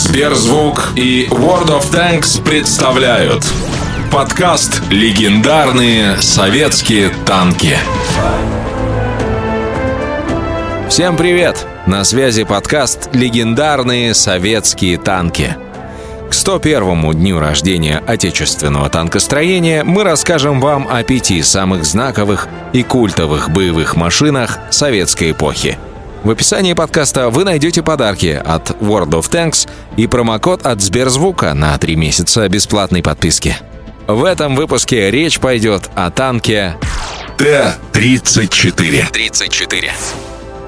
Сберзвук 0.00 0.92
и 0.96 1.26
World 1.26 1.68
of 1.68 1.92
Tanks 1.92 2.42
представляют 2.42 3.44
подкаст 4.10 4.80
«Легендарные 4.90 6.16
советские 6.22 7.10
танки». 7.26 7.76
Всем 10.88 11.18
привет! 11.18 11.66
На 11.86 12.02
связи 12.04 12.44
подкаст 12.44 13.10
«Легендарные 13.12 14.14
советские 14.14 14.96
танки». 14.96 15.54
К 16.30 16.32
101-му 16.32 17.12
дню 17.12 17.38
рождения 17.38 18.02
отечественного 18.06 18.88
танкостроения 18.88 19.84
мы 19.84 20.02
расскажем 20.02 20.62
вам 20.62 20.88
о 20.90 21.02
пяти 21.02 21.42
самых 21.42 21.84
знаковых 21.84 22.48
и 22.72 22.82
культовых 22.82 23.50
боевых 23.50 23.96
машинах 23.96 24.60
советской 24.70 25.32
эпохи. 25.32 25.78
В 26.22 26.30
описании 26.30 26.74
подкаста 26.74 27.30
вы 27.30 27.44
найдете 27.44 27.82
подарки 27.82 28.40
от 28.44 28.72
World 28.82 29.12
of 29.12 29.30
Tanks 29.30 29.66
и 29.96 30.06
промокод 30.06 30.66
от 30.66 30.82
Сберзвука 30.82 31.54
на 31.54 31.76
3 31.78 31.96
месяца 31.96 32.46
бесплатной 32.46 33.02
подписки. 33.02 33.56
В 34.06 34.24
этом 34.24 34.54
выпуске 34.54 35.10
речь 35.10 35.40
пойдет 35.40 35.88
о 35.94 36.10
танке 36.10 36.76
Т-34. 37.38 39.10
34. 39.10 39.92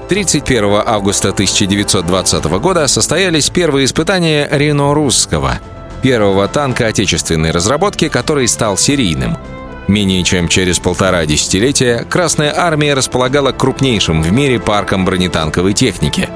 31 0.09 0.81
августа 0.85 1.29
1920 1.29 2.45
года 2.45 2.87
состоялись 2.87 3.51
первые 3.51 3.85
испытания 3.85 4.49
Рено 4.51 4.95
Русского, 4.95 5.59
первого 6.01 6.47
танка 6.47 6.87
отечественной 6.87 7.51
разработки, 7.51 8.09
который 8.09 8.47
стал 8.47 8.75
серийным. 8.75 9.37
Менее 9.87 10.23
чем 10.23 10.47
через 10.47 10.79
полтора 10.79 11.25
десятилетия 11.25 12.05
Красная 12.09 12.53
Армия 12.57 12.93
располагала 12.93 13.51
крупнейшим 13.51 14.21
в 14.21 14.31
мире 14.31 14.59
парком 14.59 15.05
бронетанковой 15.05 15.73
техники. 15.73 16.29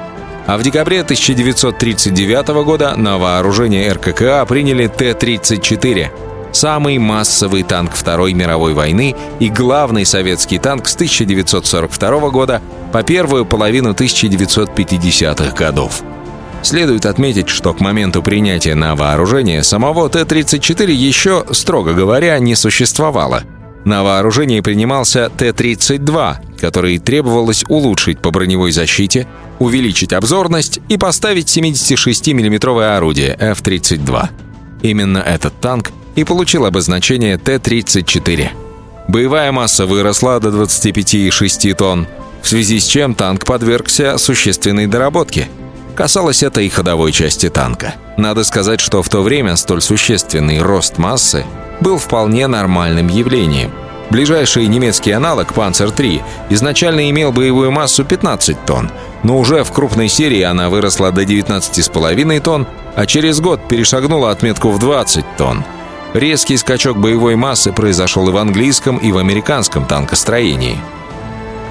А 0.46 0.56
в 0.56 0.62
декабре 0.62 1.00
1939 1.00 2.48
года 2.64 2.94
на 2.96 3.18
вооружение 3.18 3.92
РККА 3.92 4.44
приняли 4.46 4.86
Т-34– 4.86 6.10
самый 6.52 6.98
массовый 6.98 7.62
танк 7.62 7.92
Второй 7.94 8.32
мировой 8.32 8.74
войны 8.74 9.14
и 9.38 9.48
главный 9.48 10.04
советский 10.04 10.58
танк 10.58 10.88
с 10.88 10.94
1942 10.94 12.30
года 12.30 12.62
по 12.92 13.02
первую 13.02 13.46
половину 13.46 13.92
1950-х 13.92 15.54
годов. 15.54 16.02
Следует 16.62 17.06
отметить, 17.06 17.48
что 17.48 17.72
к 17.72 17.80
моменту 17.80 18.22
принятия 18.22 18.74
на 18.74 18.96
вооружение 18.96 19.62
самого 19.62 20.08
Т-34 20.08 20.90
еще, 20.90 21.44
строго 21.52 21.94
говоря, 21.94 22.38
не 22.38 22.54
существовало. 22.54 23.44
На 23.84 24.02
вооружение 24.02 24.62
принимался 24.62 25.30
Т-32, 25.30 26.58
который 26.60 26.98
требовалось 26.98 27.64
улучшить 27.68 28.18
по 28.20 28.30
броневой 28.30 28.72
защите, 28.72 29.26
увеличить 29.58 30.12
обзорность 30.12 30.80
и 30.88 30.98
поставить 30.98 31.48
76 31.48 32.28
миллиметровое 32.28 32.96
орудие 32.96 33.36
F-32. 33.38 34.28
Именно 34.82 35.18
этот 35.18 35.58
танк 35.60 35.90
и 36.16 36.24
получил 36.24 36.66
обозначение 36.66 37.38
Т-34. 37.38 38.48
Боевая 39.08 39.52
масса 39.52 39.86
выросла 39.86 40.38
до 40.38 40.50
25,6 40.50 41.74
тонн, 41.74 42.06
в 42.42 42.48
связи 42.48 42.78
с 42.78 42.84
чем 42.84 43.14
танк 43.14 43.46
подвергся 43.46 44.18
существенной 44.18 44.86
доработке. 44.86 45.48
Касалось 45.98 46.44
это 46.44 46.60
и 46.60 46.68
ходовой 46.68 47.10
части 47.10 47.48
танка. 47.48 47.96
Надо 48.16 48.44
сказать, 48.44 48.78
что 48.78 49.02
в 49.02 49.08
то 49.08 49.20
время 49.20 49.56
столь 49.56 49.82
существенный 49.82 50.60
рост 50.60 50.96
массы 50.96 51.44
был 51.80 51.98
вполне 51.98 52.46
нормальным 52.46 53.08
явлением. 53.08 53.72
Ближайший 54.08 54.68
немецкий 54.68 55.10
аналог 55.10 55.52
«Панцер-3» 55.54 56.22
изначально 56.50 57.10
имел 57.10 57.32
боевую 57.32 57.72
массу 57.72 58.04
15 58.04 58.64
тонн, 58.64 58.92
но 59.24 59.36
уже 59.40 59.64
в 59.64 59.72
крупной 59.72 60.08
серии 60.08 60.42
она 60.42 60.70
выросла 60.70 61.10
до 61.10 61.24
19,5 61.24 62.40
тонн, 62.42 62.68
а 62.94 63.04
через 63.04 63.40
год 63.40 63.66
перешагнула 63.66 64.30
отметку 64.30 64.70
в 64.70 64.78
20 64.78 65.24
тонн. 65.36 65.64
Резкий 66.14 66.58
скачок 66.58 66.96
боевой 66.96 67.34
массы 67.34 67.72
произошел 67.72 68.28
и 68.28 68.32
в 68.32 68.36
английском, 68.36 68.98
и 68.98 69.10
в 69.10 69.18
американском 69.18 69.84
танкостроении. 69.84 70.78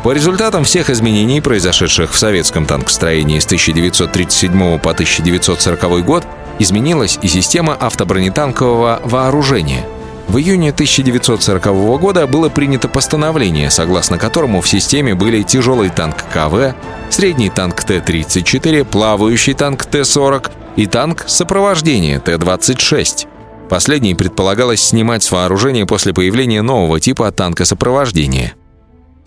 По 0.08 0.14
результатам 0.14 0.64
всех 0.64 0.90
изменений, 0.90 1.42
произошедших 1.42 2.14
в 2.14 2.18
советском 2.18 2.66
танкостроении 2.66 3.40
с 3.40 3.46
1937 3.46 4.80
по 4.80 4.92
1940 4.92 6.06
год, 6.06 6.24
изменилась 6.60 7.20
и 7.22 7.28
система 7.28 7.74
автобронетанкового 7.74 9.02
вооружения. 9.04 9.86
В 10.30 10.38
июне 10.38 10.70
1940 10.70 12.00
года 12.00 12.26
было 12.26 12.48
принято 12.48 12.88
постановление, 12.88 13.70
согласно 13.70 14.18
которому 14.18 14.62
в 14.62 14.70
системе 14.70 15.14
были 15.14 15.44
тяжелый 15.44 15.90
танк 15.90 16.24
КВ, 16.34 16.74
средний 17.10 17.50
танк 17.50 17.84
Т-34, 17.84 18.86
плавающий 18.86 19.56
танк 19.56 19.86
Т-40 19.88 20.52
и 20.78 20.86
танк 20.86 21.26
сопровождения 21.28 22.22
Т-26. 22.22 23.28
Последний 23.68 24.16
предполагалось 24.16 24.82
снимать 24.82 25.24
с 25.24 25.32
вооружения 25.34 25.86
после 25.86 26.14
появления 26.14 26.62
нового 26.62 27.02
типа 27.02 27.30
танка 27.34 27.66
сопровождения. 27.66 28.54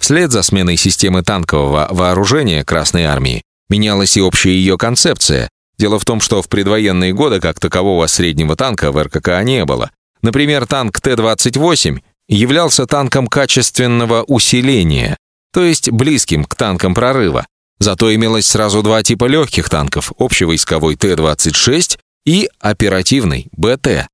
Вслед 0.00 0.32
за 0.32 0.42
сменой 0.42 0.76
системы 0.76 1.22
танкового 1.22 1.86
вооружения 1.90 2.64
Красной 2.64 3.04
Армии 3.04 3.42
менялась 3.68 4.16
и 4.16 4.22
общая 4.22 4.52
ее 4.52 4.78
концепция. 4.78 5.48
Дело 5.78 5.98
в 5.98 6.04
том, 6.04 6.20
что 6.20 6.42
в 6.42 6.48
предвоенные 6.48 7.12
годы 7.12 7.38
как 7.38 7.60
такового 7.60 8.06
среднего 8.06 8.56
танка 8.56 8.92
в 8.92 9.02
РККА 9.02 9.42
не 9.44 9.64
было. 9.64 9.90
Например, 10.22 10.66
танк 10.66 11.00
Т-28 11.00 12.00
являлся 12.28 12.86
танком 12.86 13.26
качественного 13.26 14.22
усиления, 14.24 15.16
то 15.52 15.62
есть 15.62 15.90
близким 15.90 16.44
к 16.44 16.54
танкам 16.54 16.94
прорыва. 16.94 17.46
Зато 17.78 18.14
имелось 18.14 18.46
сразу 18.46 18.82
два 18.82 19.02
типа 19.02 19.26
легких 19.26 19.68
танков– 19.68 20.12
общевойсковой 20.18 20.96
Т-26 20.96 21.98
и 22.26 22.48
оперативный 22.58 23.48
БТ. 23.52 24.06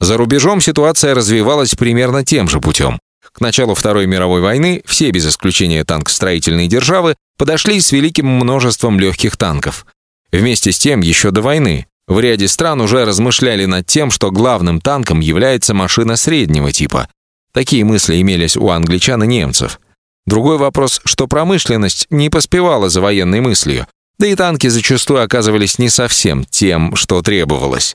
За 0.00 0.16
рубежом 0.16 0.60
ситуация 0.60 1.14
развивалась 1.14 1.74
примерно 1.74 2.24
тем 2.24 2.48
же 2.48 2.60
путем. 2.60 2.98
К 3.32 3.40
началу 3.40 3.74
Второй 3.74 4.06
мировой 4.06 4.40
войны 4.40 4.82
все, 4.84 5.10
без 5.10 5.26
исключения 5.26 5.84
танкостроительной 5.84 6.68
державы, 6.68 7.16
подошли 7.36 7.80
с 7.80 7.92
великим 7.92 8.26
множеством 8.26 9.00
легких 9.00 9.36
танков. 9.36 9.86
Вместе 10.30 10.72
с 10.72 10.78
тем, 10.78 11.00
еще 11.00 11.30
до 11.30 11.42
войны, 11.42 11.86
в 12.06 12.20
ряде 12.20 12.48
стран 12.48 12.80
уже 12.80 13.04
размышляли 13.04 13.64
над 13.64 13.86
тем, 13.86 14.10
что 14.10 14.30
главным 14.30 14.80
танком 14.80 15.20
является 15.20 15.74
машина 15.74 16.16
среднего 16.16 16.70
типа. 16.70 17.08
Такие 17.52 17.84
мысли 17.84 18.20
имелись 18.20 18.56
у 18.56 18.68
англичан 18.68 19.22
и 19.22 19.26
немцев. 19.26 19.80
Другой 20.26 20.58
вопрос, 20.58 21.00
что 21.04 21.26
промышленность 21.26 22.06
не 22.10 22.30
поспевала 22.30 22.88
за 22.88 23.00
военной 23.00 23.40
мыслью, 23.40 23.86
да 24.18 24.26
и 24.26 24.34
танки 24.34 24.68
зачастую 24.68 25.22
оказывались 25.22 25.78
не 25.78 25.88
совсем 25.88 26.44
тем, 26.44 26.94
что 26.96 27.22
требовалось. 27.22 27.94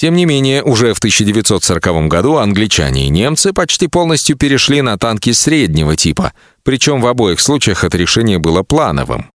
Тем 0.00 0.14
не 0.14 0.26
менее, 0.26 0.62
уже 0.62 0.94
в 0.94 0.98
1940 0.98 2.06
году 2.06 2.36
англичане 2.36 3.06
и 3.06 3.08
немцы 3.08 3.52
почти 3.52 3.88
полностью 3.88 4.36
перешли 4.36 4.80
на 4.80 4.96
танки 4.96 5.32
среднего 5.32 5.96
типа, 5.96 6.34
причем 6.62 7.00
в 7.00 7.06
обоих 7.08 7.40
случаях 7.40 7.82
это 7.82 7.98
решение 7.98 8.38
было 8.38 8.62
плановым. 8.62 9.32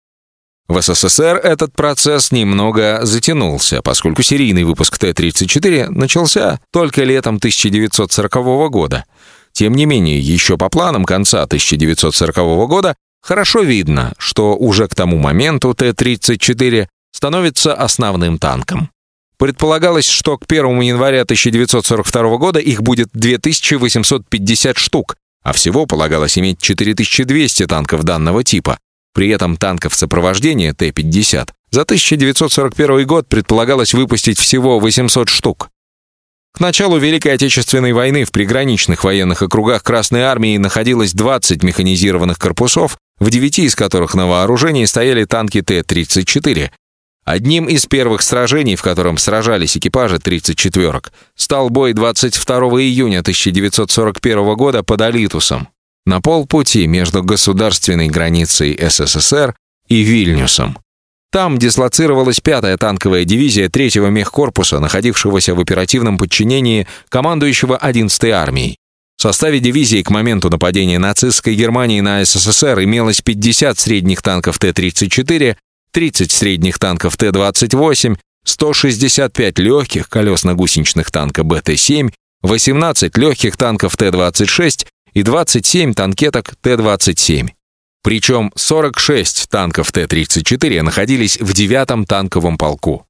В 0.68 0.82
СССР 0.82 1.40
этот 1.42 1.72
процесс 1.72 2.30
немного 2.30 3.00
затянулся, 3.04 3.80
поскольку 3.80 4.22
серийный 4.22 4.64
выпуск 4.64 4.98
Т-34 4.98 5.88
начался 5.88 6.60
только 6.70 7.04
летом 7.04 7.36
1940 7.36 8.70
года. 8.70 9.06
Тем 9.52 9.72
не 9.72 9.86
менее, 9.86 10.20
еще 10.20 10.58
по 10.58 10.68
планам 10.68 11.06
конца 11.06 11.42
1940 11.42 12.36
года 12.68 12.94
хорошо 13.22 13.62
видно, 13.62 14.12
что 14.18 14.54
уже 14.54 14.88
к 14.88 14.94
тому 14.94 15.16
моменту 15.16 15.72
Т-34 15.72 16.86
становится 17.12 17.74
основным 17.74 18.38
танком. 18.38 18.90
Предполагалось, 19.40 20.06
что 20.06 20.36
к 20.36 20.44
1 20.46 20.80
января 20.82 21.22
1942 21.22 22.36
года 22.36 22.60
их 22.60 22.82
будет 22.82 23.08
2850 23.14 24.76
штук, 24.76 25.16
а 25.42 25.54
всего 25.54 25.86
полагалось 25.86 26.36
иметь 26.36 26.60
4200 26.60 27.66
танков 27.66 28.02
данного 28.02 28.44
типа. 28.44 28.78
При 29.14 29.30
этом 29.30 29.56
танков 29.56 29.94
сопровождения 29.94 30.74
Т-50 30.74 31.48
за 31.70 31.82
1941 31.82 33.06
год 33.06 33.28
предполагалось 33.28 33.94
выпустить 33.94 34.38
всего 34.38 34.78
800 34.78 35.30
штук. 35.30 35.70
К 36.52 36.60
началу 36.60 36.98
Великой 36.98 37.32
Отечественной 37.32 37.94
войны 37.94 38.26
в 38.26 38.32
приграничных 38.32 39.04
военных 39.04 39.40
округах 39.40 39.82
Красной 39.82 40.20
Армии 40.20 40.58
находилось 40.58 41.14
20 41.14 41.62
механизированных 41.62 42.38
корпусов, 42.38 42.98
в 43.18 43.30
9 43.30 43.60
из 43.60 43.74
которых 43.74 44.14
на 44.14 44.26
вооружении 44.26 44.84
стояли 44.84 45.24
танки 45.24 45.62
Т-34, 45.62 46.70
Одним 47.24 47.66
из 47.66 47.86
первых 47.86 48.22
сражений, 48.22 48.76
в 48.76 48.82
котором 48.82 49.18
сражались 49.18 49.76
экипажи 49.76 50.16
34-ок, 50.16 51.12
стал 51.36 51.70
бой 51.70 51.92
22 51.92 52.56
июня 52.80 53.20
1941 53.20 54.54
года 54.54 54.82
под 54.82 55.00
Алитусом, 55.02 55.68
на 56.06 56.20
полпути 56.20 56.86
между 56.86 57.22
государственной 57.22 58.08
границей 58.08 58.78
СССР 58.80 59.54
и 59.88 60.02
Вильнюсом. 60.02 60.78
Там 61.30 61.58
дислоцировалась 61.58 62.40
пятая 62.40 62.76
танковая 62.76 63.24
дивизия 63.24 63.68
третьего 63.68 64.08
мехкорпуса, 64.08 64.80
находившегося 64.80 65.54
в 65.54 65.60
оперативном 65.60 66.18
подчинении 66.18 66.88
командующего 67.08 67.78
11-й 67.80 68.30
армией. 68.30 68.76
В 69.16 69.22
составе 69.22 69.60
дивизии 69.60 70.02
к 70.02 70.10
моменту 70.10 70.48
нападения 70.50 70.98
нацистской 70.98 71.54
Германии 71.54 72.00
на 72.00 72.24
СССР 72.24 72.82
имелось 72.82 73.20
50 73.20 73.78
средних 73.78 74.22
танков 74.22 74.58
Т-34, 74.58 75.56
30 75.92 76.30
средних 76.30 76.78
танков 76.78 77.16
Т-28, 77.16 78.16
165 78.44 79.58
легких 79.58 80.08
колесно-гусеничных 80.08 81.10
танка 81.10 81.42
БТ-7, 81.42 82.12
18 82.42 83.16
легких 83.16 83.56
танков 83.56 83.96
Т-26 83.96 84.86
и 85.14 85.22
27 85.22 85.94
танкеток 85.94 86.54
Т-27. 86.62 87.50
Причем 88.02 88.50
46 88.56 89.48
танков 89.50 89.92
Т-34 89.92 90.82
находились 90.82 91.38
в 91.38 91.52
9-м 91.52 92.06
танковом 92.06 92.56
полку. 92.56 93.06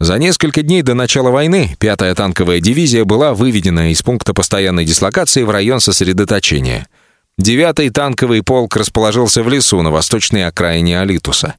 За 0.00 0.16
несколько 0.16 0.62
дней 0.62 0.82
до 0.82 0.94
начала 0.94 1.30
войны 1.30 1.76
5-я 1.80 2.14
танковая 2.14 2.60
дивизия 2.60 3.04
была 3.04 3.34
выведена 3.34 3.90
из 3.90 4.00
пункта 4.02 4.32
постоянной 4.32 4.84
дислокации 4.84 5.42
в 5.42 5.50
район 5.50 5.80
сосредоточения. 5.80 6.86
9-й 7.40 7.90
танковый 7.90 8.42
полк 8.42 8.76
расположился 8.76 9.42
в 9.42 9.48
лесу 9.48 9.82
на 9.82 9.90
восточной 9.90 10.46
окраине 10.46 11.00
Алитуса. 11.00 11.56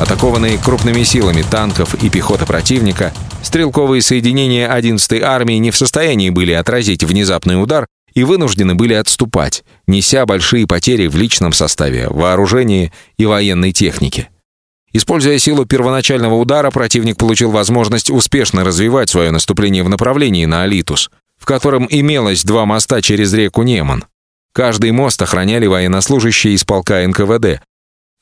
Атакованные 0.00 0.58
крупными 0.58 1.02
силами 1.02 1.42
танков 1.42 1.94
и 2.02 2.08
пехоты 2.10 2.46
противника, 2.46 3.12
стрелковые 3.42 4.02
соединения 4.02 4.68
11-й 4.68 5.20
армии 5.20 5.54
не 5.54 5.70
в 5.70 5.76
состоянии 5.76 6.30
были 6.30 6.52
отразить 6.52 7.04
внезапный 7.04 7.62
удар 7.62 7.86
и 8.14 8.24
вынуждены 8.24 8.74
были 8.74 8.94
отступать, 8.94 9.64
неся 9.86 10.26
большие 10.26 10.66
потери 10.66 11.06
в 11.06 11.16
личном 11.16 11.52
составе, 11.52 12.08
вооружении 12.08 12.92
и 13.16 13.26
военной 13.26 13.72
технике. 13.72 14.28
Используя 14.92 15.38
силу 15.38 15.64
первоначального 15.64 16.34
удара, 16.34 16.70
противник 16.70 17.16
получил 17.16 17.50
возможность 17.50 18.10
успешно 18.10 18.62
развивать 18.62 19.08
свое 19.08 19.30
наступление 19.30 19.82
в 19.82 19.88
направлении 19.88 20.44
на 20.44 20.64
Алитус, 20.64 21.10
в 21.38 21.46
котором 21.46 21.86
имелось 21.88 22.44
два 22.44 22.66
моста 22.66 23.00
через 23.00 23.32
реку 23.32 23.62
Неман. 23.62 24.04
Каждый 24.52 24.90
мост 24.90 25.20
охраняли 25.22 25.66
военнослужащие 25.66 26.54
из 26.54 26.64
полка 26.64 27.06
НКВД. 27.06 27.62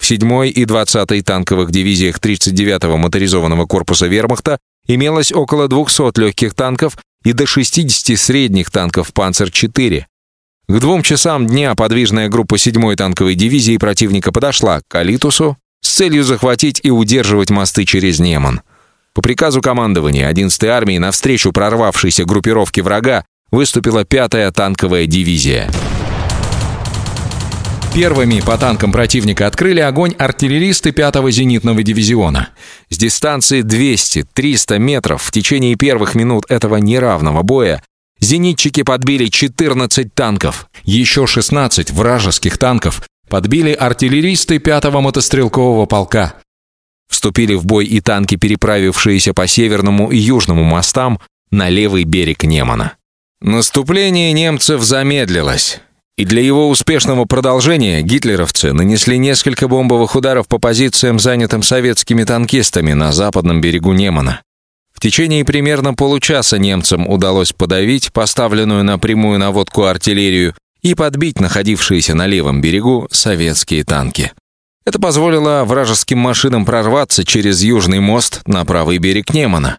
В 0.01 0.11
7-й 0.11 0.49
и 0.49 0.65
20-й 0.65 1.21
танковых 1.21 1.71
дивизиях 1.71 2.19
39-го 2.19 2.97
моторизованного 2.97 3.67
корпуса 3.67 4.07
вермахта 4.07 4.59
имелось 4.87 5.31
около 5.31 5.69
200 5.69 6.19
легких 6.19 6.55
танков 6.55 6.97
и 7.23 7.35
до 7.35 7.47
60 7.47 8.19
средних 8.19 8.71
танков 8.71 9.13
«Панцер-4». 9.13 10.05
К 10.69 10.79
двум 10.79 11.03
часам 11.03 11.47
дня 11.47 11.75
подвижная 11.75 12.31
группа 12.31 12.55
7-й 12.55 12.97
танковой 12.97 13.35
дивизии 13.35 13.77
противника 13.77 14.33
подошла 14.33 14.81
к 14.89 14.95
Алитусу 14.95 15.59
с 15.83 15.91
целью 15.91 16.25
захватить 16.25 16.81
и 16.83 16.91
удерживать 16.91 17.51
мосты 17.51 17.85
через 17.85 18.21
Неман. 18.21 18.63
По 19.13 19.21
приказу 19.21 19.61
командования 19.61 20.31
11-й 20.33 20.69
армии 20.69 20.97
навстречу 20.97 21.53
прорвавшейся 21.53 22.25
группировке 22.25 22.83
врага 22.83 23.27
выступила 23.51 24.05
5-я 24.05 24.51
танковая 24.51 25.07
дивизия. 25.07 25.71
Первыми 27.95 28.41
по 28.41 28.57
танкам 28.57 28.93
противника 28.93 29.49
открыли 29.49 29.81
огонь 29.81 30.15
артиллеристы 30.17 30.91
5-го 30.91 31.29
зенитного 31.31 31.83
дивизиона. 31.83 32.51
С 32.89 32.97
дистанции 32.97 33.63
200-300 33.63 34.79
метров 34.79 35.23
в 35.23 35.33
течение 35.33 35.75
первых 35.75 36.15
минут 36.15 36.45
этого 36.49 36.77
неравного 36.77 37.43
боя 37.43 37.83
зенитчики 38.21 38.85
подбили 38.85 39.27
14 39.27 40.15
танков. 40.15 40.69
Еще 40.85 41.27
16 41.27 41.91
вражеских 41.91 42.59
танков 42.59 43.03
подбили 43.29 43.73
артиллеристы 43.73 44.59
5-го 44.59 45.01
мотострелкового 45.01 45.87
полка. 45.87 46.37
Вступили 47.11 47.55
в 47.55 47.67
бой 47.67 47.87
и 47.87 48.01
танки, 48.01 48.37
переправившиеся 48.37 49.35
по 49.35 49.49
северному 49.49 50.13
и 50.13 50.17
южному 50.17 50.63
мостам 50.63 51.19
на 51.51 51.69
левый 51.69 52.05
берег 52.05 52.45
Немана. 52.45 52.95
Наступление 53.41 54.33
немцев 54.33 54.83
замедлилось. 54.83 55.81
И 56.21 56.27
для 56.27 56.43
его 56.43 56.69
успешного 56.69 57.25
продолжения 57.25 58.03
гитлеровцы 58.03 58.75
нанесли 58.75 59.17
несколько 59.17 59.69
бомбовых 59.69 60.15
ударов 60.15 60.49
по 60.49 60.59
позициям, 60.59 61.19
занятым 61.19 61.63
советскими 61.63 62.25
танкистами 62.25 62.93
на 62.93 63.11
западном 63.11 63.63
берегу 63.63 63.95
Немана. 63.95 64.43
В 64.93 65.01
течение 65.01 65.47
примерно 65.47 65.95
получаса 65.95 66.59
немцам 66.59 67.09
удалось 67.09 67.55
подавить 67.55 68.13
поставленную 68.13 68.85
на 68.85 68.99
прямую 68.99 69.39
наводку 69.39 69.85
артиллерию 69.85 70.55
и 70.83 70.95
подбить 70.95 71.41
находившиеся 71.41 72.15
на 72.15 72.27
левом 72.27 72.61
берегу 72.61 73.09
советские 73.11 73.85
танки. 73.85 74.33
Это 74.85 75.01
позволило 75.01 75.65
вражеским 75.65 76.19
машинам 76.19 76.67
прорваться 76.67 77.25
через 77.25 77.63
Южный 77.63 78.01
мост 78.01 78.43
на 78.45 78.67
правый 78.67 78.99
берег 78.99 79.33
Немана. 79.33 79.79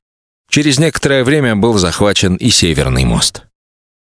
Через 0.50 0.80
некоторое 0.80 1.24
время 1.24 1.56
был 1.56 1.78
захвачен 1.78 2.34
и 2.34 2.50
Северный 2.50 3.06
мост. 3.06 3.44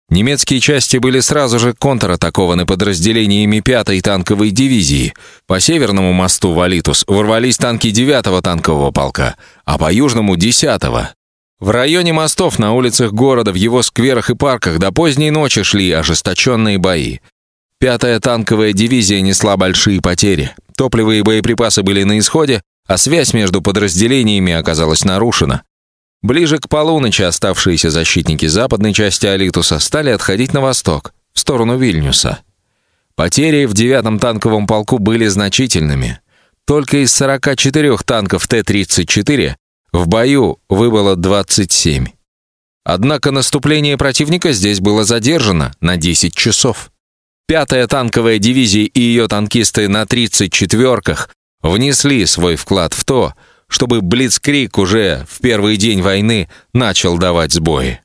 Немецкие 0.10 0.60
части 0.60 0.98
были 0.98 1.20
сразу 1.20 1.58
же 1.60 1.74
контратакованы 1.74 2.66
подразделениями 2.66 3.58
5-й 3.58 4.02
танковой 4.02 4.52
дивизии. 4.52 5.14
По 5.48 5.60
северному 5.60 6.14
мосту 6.14 6.54
Валитус 6.54 7.04
ворвались 7.08 7.58
танки 7.58 7.88
9-го 7.88 8.42
танкового 8.42 8.92
полка, 8.92 9.36
а 9.66 9.78
по 9.78 9.92
южному— 9.92 10.36
10-го. 10.38 11.10
В 11.60 11.70
районе 11.70 12.14
мостов 12.14 12.60
на 12.60 12.74
улицах 12.74 13.14
города, 13.14 13.52
в 13.52 13.56
его 13.56 13.82
скверах 13.82 14.30
и 14.30 14.36
парках 14.36 14.78
до 14.78 14.92
поздней 14.92 15.32
ночи 15.32 15.64
шли 15.64 15.92
ожесточенные 15.92 16.78
бои. 16.78 17.20
Пятая 17.80 18.20
танковая 18.20 18.74
дивизия 18.74 19.22
несла 19.22 19.58
большие 19.58 20.02
потери. 20.02 20.56
Топливо 20.78 21.12
и 21.12 21.22
боеприпасы 21.22 21.82
были 21.82 22.04
на 22.04 22.20
исходе, 22.20 22.62
а 22.88 22.98
связь 22.98 23.34
между 23.34 23.62
подразделениями 23.62 24.54
оказалась 24.54 25.04
нарушена. 25.04 25.64
Ближе 26.22 26.60
к 26.60 26.70
полуночи 26.70 27.22
оставшиеся 27.22 27.90
защитники 27.92 28.46
западной 28.46 28.94
части 28.94 29.26
Алитуса 29.26 29.80
стали 29.80 30.10
отходить 30.10 30.54
на 30.54 30.62
восток, 30.62 31.14
в 31.34 31.40
сторону 31.40 31.78
Вильнюса. 31.78 32.40
Потери 33.16 33.66
в 33.66 33.74
девятом 33.74 34.20
танковом 34.20 34.68
полку 34.68 34.98
были 34.98 35.28
значительными. 35.28 36.20
Только 36.66 37.04
из 37.04 37.14
44 37.14 37.98
танков 37.98 38.48
Т-34 38.48 39.56
в 39.94 40.08
бою 40.08 40.60
выбыло 40.68 41.16
27. 41.16 42.08
Однако 42.84 43.32
наступление 43.32 43.98
противника 43.98 44.52
здесь 44.52 44.80
было 44.80 45.04
задержано 45.04 45.74
на 45.80 45.98
10 45.98 46.36
часов. 46.36 46.92
Пятая 47.48 47.88
танковая 47.88 48.40
дивизия 48.40 48.86
и 48.86 49.00
ее 49.00 49.28
танкисты 49.28 49.88
на 49.88 50.04
34-ках 50.04 51.30
внесли 51.62 52.26
свой 52.26 52.56
вклад 52.56 52.94
в 52.94 53.04
то, 53.04 53.34
чтобы 53.70 54.02
Блицкрик 54.02 54.78
уже 54.78 55.26
в 55.30 55.40
первый 55.42 55.78
день 55.78 56.02
войны 56.02 56.50
начал 56.74 57.18
давать 57.18 57.54
сбои. 57.54 58.02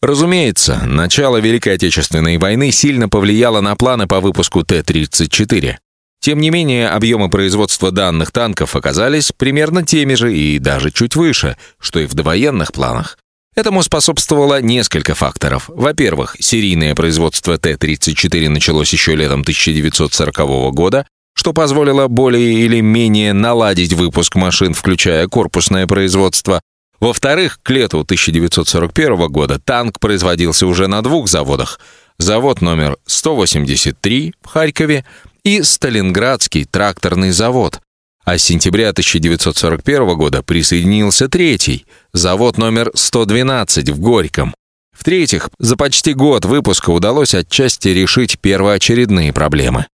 Разумеется, 0.00 0.82
начало 0.86 1.38
Великой 1.38 1.74
Отечественной 1.74 2.38
войны 2.38 2.70
сильно 2.70 3.08
повлияло 3.08 3.60
на 3.60 3.74
планы 3.74 4.06
по 4.06 4.20
выпуску 4.20 4.64
Т-34. 4.64 5.76
Тем 6.20 6.40
не 6.40 6.50
менее, 6.50 6.88
объемы 6.88 7.30
производства 7.30 7.90
данных 7.90 8.32
танков 8.32 8.76
оказались 8.76 9.32
примерно 9.36 9.84
теми 9.84 10.14
же 10.14 10.36
и 10.36 10.58
даже 10.58 10.90
чуть 10.90 11.16
выше, 11.16 11.56
что 11.78 12.00
и 12.00 12.06
в 12.06 12.14
довоенных 12.14 12.72
планах. 12.72 13.18
Этому 13.56 13.82
способствовало 13.82 14.62
несколько 14.62 15.16
факторов. 15.16 15.64
Во-первых, 15.68 16.36
серийное 16.38 16.94
производство 16.94 17.58
Т-34 17.58 18.48
началось 18.48 18.92
еще 18.92 19.16
летом 19.16 19.40
1940 19.40 20.72
года, 20.74 21.06
что 21.38 21.52
позволило 21.52 22.08
более 22.08 22.52
или 22.64 22.80
менее 22.80 23.32
наладить 23.32 23.92
выпуск 23.92 24.34
машин, 24.34 24.74
включая 24.74 25.28
корпусное 25.28 25.86
производство. 25.86 26.60
Во-вторых, 26.98 27.60
к 27.62 27.70
лету 27.70 28.00
1941 28.00 29.28
года 29.28 29.60
танк 29.60 30.00
производился 30.00 30.66
уже 30.66 30.88
на 30.88 31.00
двух 31.00 31.28
заводах. 31.28 31.78
Завод 32.18 32.60
номер 32.60 32.96
183 33.06 34.34
в 34.42 34.48
Харькове 34.48 35.04
и 35.44 35.62
Сталинградский 35.62 36.64
тракторный 36.64 37.30
завод. 37.30 37.82
А 38.24 38.36
с 38.36 38.42
сентября 38.42 38.88
1941 38.88 40.16
года 40.16 40.42
присоединился 40.42 41.28
третий, 41.28 41.86
завод 42.12 42.58
номер 42.58 42.90
112 42.94 43.90
в 43.90 44.00
Горьком. 44.00 44.56
В-третьих, 44.90 45.50
за 45.60 45.76
почти 45.76 46.14
год 46.14 46.44
выпуска 46.46 46.90
удалось 46.90 47.32
отчасти 47.32 47.86
решить 47.90 48.40
первоочередные 48.40 49.32
проблемы. 49.32 49.86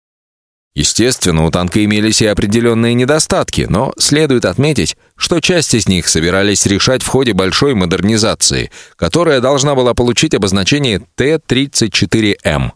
Естественно, 0.74 1.44
у 1.44 1.50
танка 1.50 1.84
имелись 1.84 2.22
и 2.22 2.26
определенные 2.26 2.94
недостатки, 2.94 3.66
но 3.68 3.92
следует 3.98 4.46
отметить, 4.46 4.96
что 5.16 5.40
часть 5.40 5.74
из 5.74 5.86
них 5.86 6.08
собирались 6.08 6.64
решать 6.64 7.02
в 7.02 7.08
ходе 7.08 7.34
большой 7.34 7.74
модернизации, 7.74 8.70
которая 8.96 9.40
должна 9.40 9.74
была 9.74 9.92
получить 9.92 10.34
обозначение 10.34 11.02
Т-34М. 11.16 12.70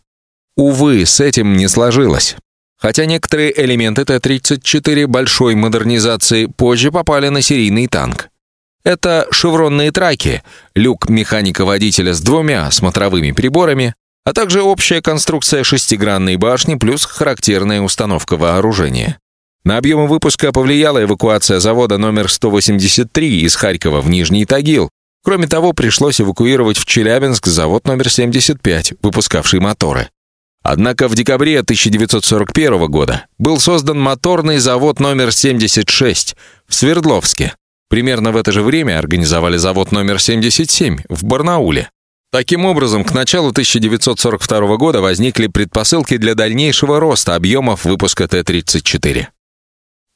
Увы, 0.57 1.07
с 1.07 1.21
этим 1.21 1.57
не 1.57 1.69
сложилось. 1.69 2.37
Хотя 2.79 3.07
некоторые 3.07 3.59
элементы 3.65 4.05
Т-34 4.05 5.07
большой 5.07 5.55
модернизации 5.55 6.47
позже 6.47 6.93
попали 6.93 7.29
на 7.29 7.41
серийный 7.41 7.87
танк. 7.87 8.29
Это 8.85 9.27
шевронные 9.31 9.91
траки, 9.91 10.43
люк 10.75 11.09
механика-водителя 11.09 12.13
с 12.13 12.21
двумя 12.21 12.71
смотровыми 12.71 13.33
приборами, 13.33 13.95
а 14.27 14.33
также 14.33 14.61
общая 14.61 15.01
конструкция 15.01 15.63
шестигранной 15.63 16.35
башни 16.35 16.75
плюс 16.75 17.05
характерная 17.05 17.81
установка 17.81 18.37
вооружения. 18.37 19.21
На 19.63 19.79
объемы 19.79 20.09
выпуска 20.09 20.51
повлияла 20.51 21.05
эвакуация 21.05 21.61
завода 21.61 21.97
номер 21.97 22.29
183 22.29 23.43
из 23.43 23.55
Харькова 23.55 24.01
в 24.01 24.11
Нижний 24.11 24.45
Тагил. 24.45 24.91
Кроме 25.23 25.47
того, 25.47 25.73
пришлось 25.73 26.21
эвакуировать 26.21 26.77
в 26.77 26.87
Челябинск 26.87 27.47
завод 27.47 27.87
номер 27.87 28.11
75, 28.11 28.95
выпускавший 29.01 29.61
моторы. 29.61 30.09
Однако 30.65 31.07
в 31.07 31.15
декабре 31.15 31.61
1941 31.61 32.87
года 32.87 33.27
был 33.39 33.61
создан 33.61 34.01
моторный 34.01 34.59
завод 34.59 34.99
номер 34.99 35.31
76 35.31 36.35
в 36.67 36.75
Свердловске. 36.75 37.55
Примерно 37.89 38.33
в 38.33 38.37
это 38.37 38.51
же 38.51 38.63
время 38.63 38.99
организовали 38.99 39.57
завод 39.57 39.93
номер 39.93 40.21
77 40.21 40.99
в 41.09 41.23
Барнауле. 41.23 41.91
Таким 42.33 42.65
образом, 42.65 43.05
к 43.05 43.13
началу 43.13 43.51
1942 43.51 44.77
года 44.77 45.01
возникли 45.01 45.47
предпосылки 45.47 46.17
для 46.17 46.35
дальнейшего 46.35 47.01
роста 47.01 47.35
объемов 47.35 47.85
выпуска 47.85 48.27
Т-34. 48.27 49.27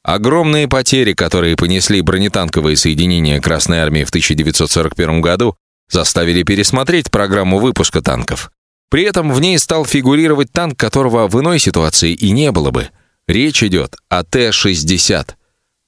Огромные 0.03 0.67
потери, 0.67 1.13
которые 1.13 1.55
понесли 1.55 2.01
бронетанковые 2.01 2.75
соединения 2.75 3.39
Красной 3.39 3.79
Армии 3.79 4.03
в 4.03 4.09
1941 4.09 5.21
году, 5.21 5.55
заставили 5.89 6.43
пересмотреть 6.43 7.11
программу 7.11 7.59
выпуска 7.59 8.01
танков. 8.01 8.51
При 8.89 9.03
этом 9.03 9.31
в 9.31 9.39
ней 9.39 9.57
стал 9.57 9.85
фигурировать 9.85 10.51
танк, 10.51 10.77
которого 10.77 11.27
в 11.27 11.39
иной 11.39 11.59
ситуации 11.59 12.13
и 12.13 12.31
не 12.31 12.51
было 12.51 12.71
бы. 12.71 12.89
Речь 13.27 13.63
идет 13.63 13.95
о 14.09 14.23
Т-60, 14.23 15.29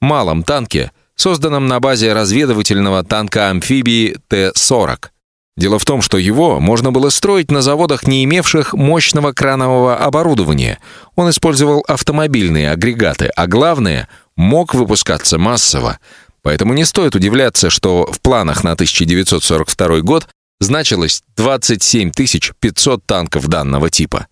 малом 0.00 0.42
танке, 0.42 0.92
созданном 1.16 1.66
на 1.66 1.80
базе 1.80 2.12
разведывательного 2.12 3.04
танка-амфибии 3.04 4.16
Т-40. 4.28 5.10
Дело 5.56 5.78
в 5.78 5.84
том, 5.84 6.02
что 6.02 6.18
его 6.18 6.58
можно 6.58 6.90
было 6.90 7.10
строить 7.10 7.50
на 7.50 7.62
заводах, 7.62 8.06
не 8.06 8.24
имевших 8.24 8.74
мощного 8.74 9.32
кранового 9.32 9.96
оборудования. 9.96 10.80
Он 11.14 11.30
использовал 11.30 11.84
автомобильные 11.86 12.72
агрегаты, 12.72 13.26
а 13.36 13.46
главное, 13.46 14.08
мог 14.36 14.74
выпускаться 14.74 15.38
массово. 15.38 16.00
Поэтому 16.42 16.74
не 16.74 16.84
стоит 16.84 17.14
удивляться, 17.14 17.70
что 17.70 18.10
в 18.10 18.20
планах 18.20 18.64
на 18.64 18.72
1942 18.72 20.00
год 20.00 20.28
значилось 20.60 21.22
27 21.36 22.10
500 22.10 23.06
танков 23.06 23.46
данного 23.46 23.90
типа. 23.90 24.26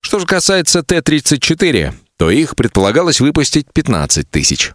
Что 0.00 0.18
же 0.18 0.26
касается 0.26 0.82
Т-34, 0.82 1.94
то 2.18 2.30
их 2.30 2.56
предполагалось 2.56 3.20
выпустить 3.20 3.66
15 3.72 4.30
тысяч. 4.30 4.72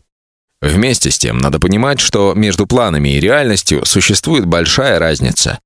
Вместе 0.61 1.11
с 1.11 1.17
тем, 1.17 1.37
надо 1.39 1.59
понимать, 1.59 1.99
что 1.99 2.33
между 2.33 2.65
планами 2.65 3.09
и 3.09 3.19
реальностью 3.19 3.85
существует 3.85 4.45
большая 4.45 4.97
разница. 4.97 5.59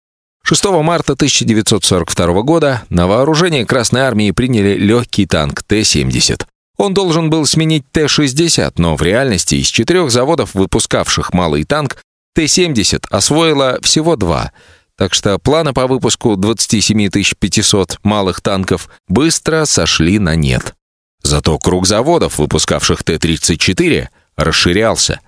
6 0.49 0.63
марта 0.81 1.11
1942 1.11 2.41
года 2.43 2.83
на 2.87 3.05
вооружение 3.05 3.65
Красной 3.65 3.99
Армии 3.99 4.31
приняли 4.31 4.75
легкий 4.77 5.25
танк 5.25 5.61
Т-70. 5.63 6.45
Он 6.77 6.93
должен 6.93 7.29
был 7.29 7.45
сменить 7.45 7.83
Т-60, 7.91 8.75
но 8.77 8.95
в 8.95 9.01
реальности 9.01 9.55
из 9.55 9.67
четырех 9.67 10.09
заводов, 10.09 10.55
выпускавших 10.55 11.33
малый 11.33 11.65
танк, 11.65 11.97
Т-70 12.33 13.07
освоила 13.09 13.79
всего 13.81 14.15
два– 14.15 14.53
так 14.97 15.13
что 15.13 15.37
планы 15.37 15.73
по 15.73 15.85
выпуску 15.85 16.35
27 16.35 17.09
500 17.09 17.99
малых 18.01 18.41
танков 18.41 18.89
быстро 19.07 19.65
сошли 19.65 20.17
на 20.17 20.35
нет. 20.35 20.73
Зато 21.21 21.59
круг 21.59 21.85
заводов, 21.85 22.39
выпускавших 22.39 23.03
Т-34, 23.03 24.07
расширялся. 24.37 25.19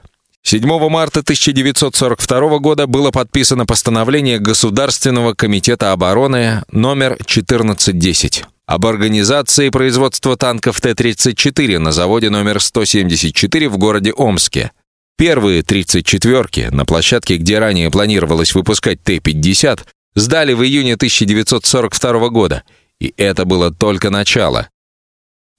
7 0.43 0.89
марта 0.89 1.19
1942 1.19 2.60
года 2.60 2.88
было 2.88 3.12
подписано 3.12 3.65
постановление 3.65 4.39
Государственного 4.39 5.34
комитета 5.34 5.91
обороны 5.91 6.63
номер 6.72 7.13
1410 7.13 8.46
об 8.65 8.86
организации 8.86 9.69
производства 9.69 10.38
танков 10.38 10.79
Т-34 10.79 11.79
на 11.79 11.91
заводе 11.91 12.29
номер 12.29 12.60
174 12.60 13.67
в 13.67 13.77
городе 13.77 14.13
Омске. 14.13 14.72
Первые 15.17 15.62
34-ки 15.62 16.69
на 16.72 16.86
площадке, 16.86 17.38
где 17.38 17.60
ранее 17.60 17.89
планировалось 17.91 18.53
выпускать 18.53 19.03
Т-50, 19.03 19.81
сдали 20.15 20.53
в 20.53 20.63
июне 20.63 20.93
1942 20.93 22.29
года, 22.29 22.63
и 23.00 23.13
это 23.17 23.46
было 23.46 23.74
только 23.74 24.10
начало. 24.12 24.69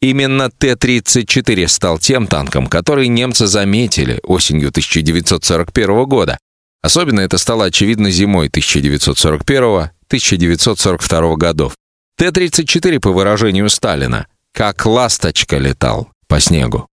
Именно 0.00 0.50
Т-34 0.50 1.68
стал 1.68 1.98
тем 1.98 2.26
танком, 2.26 2.66
который 2.66 3.06
немцы 3.08 3.46
заметили 3.46 4.18
осенью 4.22 4.70
1941 4.70 6.04
года. 6.06 6.38
Особенно 6.82 7.20
это 7.20 7.36
стало 7.36 7.66
очевидно 7.66 8.10
зимой 8.10 8.48
1941-1942 8.48 11.36
годов. 11.36 11.74
Т-34, 12.16 13.00
по 13.00 13.12
выражению 13.12 13.68
Сталина, 13.68 14.26
как 14.54 14.86
ласточка 14.86 15.58
летал 15.58 16.08
по 16.28 16.40
снегу. 16.40 16.86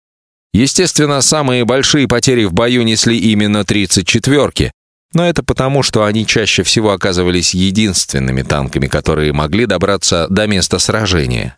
Естественно, 0.54 1.22
самые 1.22 1.64
большие 1.66 2.08
потери 2.08 2.46
в 2.46 2.54
бою 2.54 2.82
несли 2.84 3.20
именно 3.20 3.60
34-ки, 3.60 4.72
но 5.14 5.28
это 5.28 5.44
потому, 5.44 5.84
что 5.84 6.06
они 6.06 6.26
чаще 6.26 6.64
всего 6.64 6.92
оказывались 6.92 7.54
единственными 7.54 8.42
танками, 8.42 8.88
которые 8.88 9.34
могли 9.34 9.66
добраться 9.66 10.28
до 10.30 10.48
места 10.48 10.80
сражения. 10.80 11.58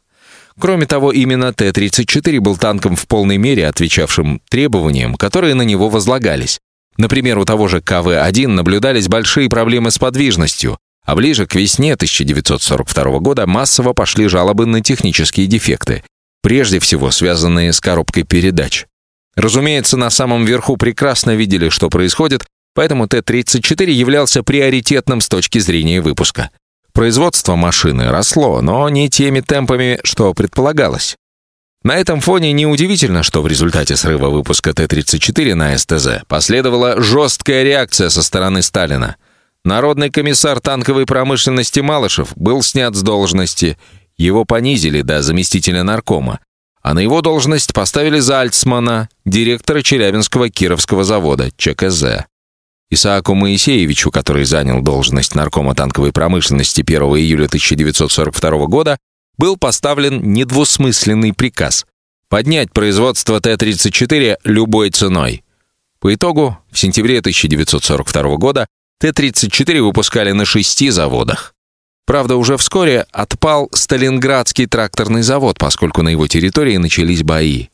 Кроме 0.59 0.87
того, 0.87 1.11
именно 1.11 1.53
Т-34 1.53 2.39
был 2.39 2.57
танком 2.57 2.95
в 2.95 3.07
полной 3.07 3.37
мере 3.37 3.67
отвечавшим 3.67 4.41
требованиям, 4.49 5.15
которые 5.15 5.53
на 5.53 5.61
него 5.61 5.89
возлагались. 5.89 6.59
Например, 6.97 7.37
у 7.37 7.45
того 7.45 7.67
же 7.67 7.79
КВ-1 7.81 8.47
наблюдались 8.47 9.07
большие 9.07 9.49
проблемы 9.49 9.91
с 9.91 9.99
подвижностью, 9.99 10.79
а 11.05 11.15
ближе 11.15 11.45
к 11.45 11.53
весне 11.53 11.93
1942 11.93 13.19
года 13.19 13.45
массово 13.45 13.93
пошли 13.93 14.27
жалобы 14.27 14.65
на 14.65 14.81
технические 14.81 15.45
дефекты, 15.45 16.03
прежде 16.41 16.79
всего 16.79 17.11
связанные 17.11 17.71
с 17.71 17.79
коробкой 17.79 18.23
передач. 18.23 18.85
Разумеется, 19.35 19.95
на 19.95 20.09
самом 20.09 20.45
верху 20.45 20.75
прекрасно 20.75 21.35
видели, 21.35 21.69
что 21.69 21.89
происходит, 21.89 22.45
поэтому 22.73 23.07
Т-34 23.07 23.91
являлся 23.91 24.41
приоритетным 24.41 25.21
с 25.21 25.29
точки 25.29 25.59
зрения 25.59 26.01
выпуска. 26.01 26.49
Производство 26.98 27.56
машины 27.56 28.10
росло, 28.10 28.60
но 28.60 28.89
не 28.89 29.08
теми 29.08 29.42
темпами, 29.42 30.00
что 30.04 30.34
предполагалось. 30.34 31.16
На 31.84 31.96
этом 31.96 32.22
фоне 32.22 32.54
неудивительно, 32.54 33.22
что 33.22 33.44
в 33.44 33.48
результате 33.48 33.96
срыва 33.96 34.30
выпуска 34.30 34.74
Т-34 34.74 35.54
на 35.54 35.77
СТЗ 35.77 36.24
последовала 36.27 37.00
жесткая 37.00 37.62
реакция 37.62 38.10
со 38.10 38.24
стороны 38.24 38.63
Сталина. 38.63 39.18
Народный 39.63 40.10
комиссар 40.10 40.60
танковой 40.60 41.06
промышленности 41.06 41.82
Малышев 41.82 42.36
был 42.36 42.63
снят 42.63 42.96
с 42.96 43.04
должности, 43.04 43.77
его 44.18 44.44
понизили 44.44 45.04
до 45.04 45.22
заместителя 45.22 45.84
наркома, 45.84 46.39
а 46.82 46.96
на 46.96 47.00
его 47.00 47.22
должность 47.22 47.74
поставили 47.74 48.18
Зальцмана, 48.18 49.08
директора 49.24 49.84
Челябинского 49.84 50.50
Кировского 50.50 51.04
завода 51.04 51.51
ЧКЗ. 51.58 52.25
Исааку 52.89 53.34
Моисеевичу, 53.36 54.12
который 54.12 54.46
занял 54.46 54.82
должность 54.82 55.36
наркома 55.36 55.75
танковой 55.75 56.13
промышленности 56.13 56.82
1 56.82 57.01
июля 57.01 57.46
1942 57.46 58.65
года, 58.67 58.98
был 59.38 59.58
поставлен 59.58 60.32
недвусмысленный 60.32 61.34
приказ 61.34 61.86
поднять 62.29 62.72
производство 62.72 63.39
Т-34 63.39 64.38
любой 64.44 64.89
ценой. 64.89 65.44
По 66.00 66.13
итогу, 66.13 66.58
в 66.72 66.77
сентябре 66.77 67.20
1942 67.20 68.38
года 68.38 68.67
Т-34 69.00 69.82
выпускали 69.82 70.32
на 70.32 70.46
шести 70.46 70.89
заводах. 70.89 71.53
Правда, 72.06 72.36
уже 72.38 72.58
вскоре 72.58 73.06
отпал 73.12 73.70
Сталинградский 73.74 74.65
тракторный 74.65 75.24
завод, 75.24 75.58
поскольку 75.58 76.03
на 76.03 76.10
его 76.10 76.27
территории 76.27 76.77
начались 76.77 77.24
бои. 77.24 77.67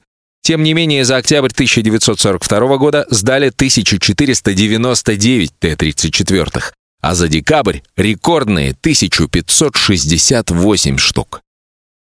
Тем 0.43 0.62
не 0.62 0.73
менее, 0.73 1.05
за 1.05 1.15
октябрь 1.17 1.50
1942 1.51 2.77
года 2.77 3.07
сдали 3.09 3.47
1499 3.47 5.51
Т-34, 5.57 6.62
а 7.01 7.15
за 7.15 7.27
декабрь 7.29 7.79
рекордные 7.95 8.71
1568 8.71 10.97
штук. 10.97 11.39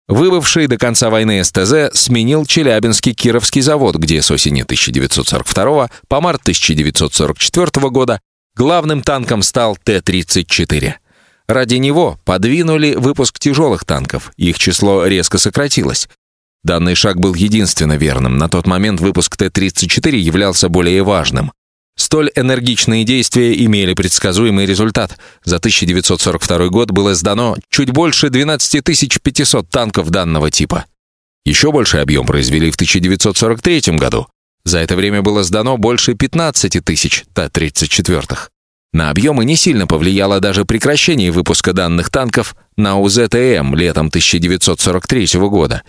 Выбывший 0.10 0.68
до 0.68 0.78
конца 0.78 1.10
войны 1.10 1.42
СТЗ 1.44 1.92
сменил 1.94 2.46
Челябинский 2.46 3.14
Кировский 3.14 3.62
завод, 3.62 3.96
где 3.96 4.22
с 4.22 4.30
осени 4.30 4.64
1942 4.64 5.90
по 6.10 6.22
март 6.22 6.42
1944 6.42 7.90
года 7.90 8.20
главным 8.56 9.02
танком 9.02 9.42
стал 9.44 9.78
Т-34. 9.82 10.96
Ради 11.48 11.76
него 11.76 12.20
подвинули 12.26 12.96
выпуск 12.96 13.40
тяжелых 13.40 13.86
танков, 13.86 14.34
их 14.36 14.60
число 14.60 15.08
резко 15.08 15.38
сократилось. 15.38 16.10
Данный 16.66 16.96
шаг 16.96 17.20
был 17.20 17.36
единственно 17.36 17.96
верным. 17.96 18.38
На 18.38 18.50
тот 18.50 18.66
момент 18.66 19.00
выпуск 19.00 19.38
Т-34 19.38 20.16
являлся 20.16 20.68
более 20.68 21.04
важным. 21.04 21.52
Столь 21.96 22.32
энергичные 22.36 23.04
действия 23.04 23.54
имели 23.64 23.94
предсказуемый 23.94 24.66
результат. 24.66 25.20
За 25.44 25.58
1942 25.58 26.68
год 26.70 26.90
было 26.90 27.14
сдано 27.14 27.56
чуть 27.70 27.92
больше 27.92 28.32
12 28.32 28.82
500 29.22 29.70
танков 29.70 30.10
данного 30.10 30.50
типа. 30.50 30.86
Еще 31.46 31.72
больший 31.72 32.02
объем 32.02 32.26
произвели 32.26 32.72
в 32.72 32.76
1943 32.76 33.98
году. 33.98 34.26
За 34.64 34.80
это 34.80 34.96
время 34.96 35.22
было 35.22 35.44
сдано 35.44 35.78
больше 35.78 36.16
15 36.16 36.84
тысяч 36.84 37.26
Т-34. 37.36 38.40
На 38.92 39.12
объемы 39.12 39.46
не 39.46 39.56
сильно 39.56 39.86
повлияло 39.86 40.40
даже 40.40 40.66
прекращение 40.66 41.30
выпуска 41.30 41.74
данных 41.74 42.10
танков 42.10 42.56
на 42.76 42.98
УЗТМ 42.98 43.76
летом 43.76 44.08
1943 44.08 45.28
года. 45.42 45.84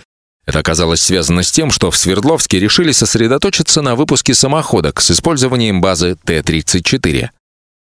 Это 0.46 0.60
оказалось 0.60 1.02
связано 1.02 1.42
с 1.42 1.50
тем, 1.50 1.72
что 1.72 1.90
в 1.90 1.96
Свердловске 1.96 2.60
решили 2.60 2.92
сосредоточиться 2.92 3.82
на 3.82 3.96
выпуске 3.96 4.32
самоходок 4.32 5.00
с 5.00 5.10
использованием 5.10 5.80
базы 5.80 6.16
Т-34. 6.24 7.30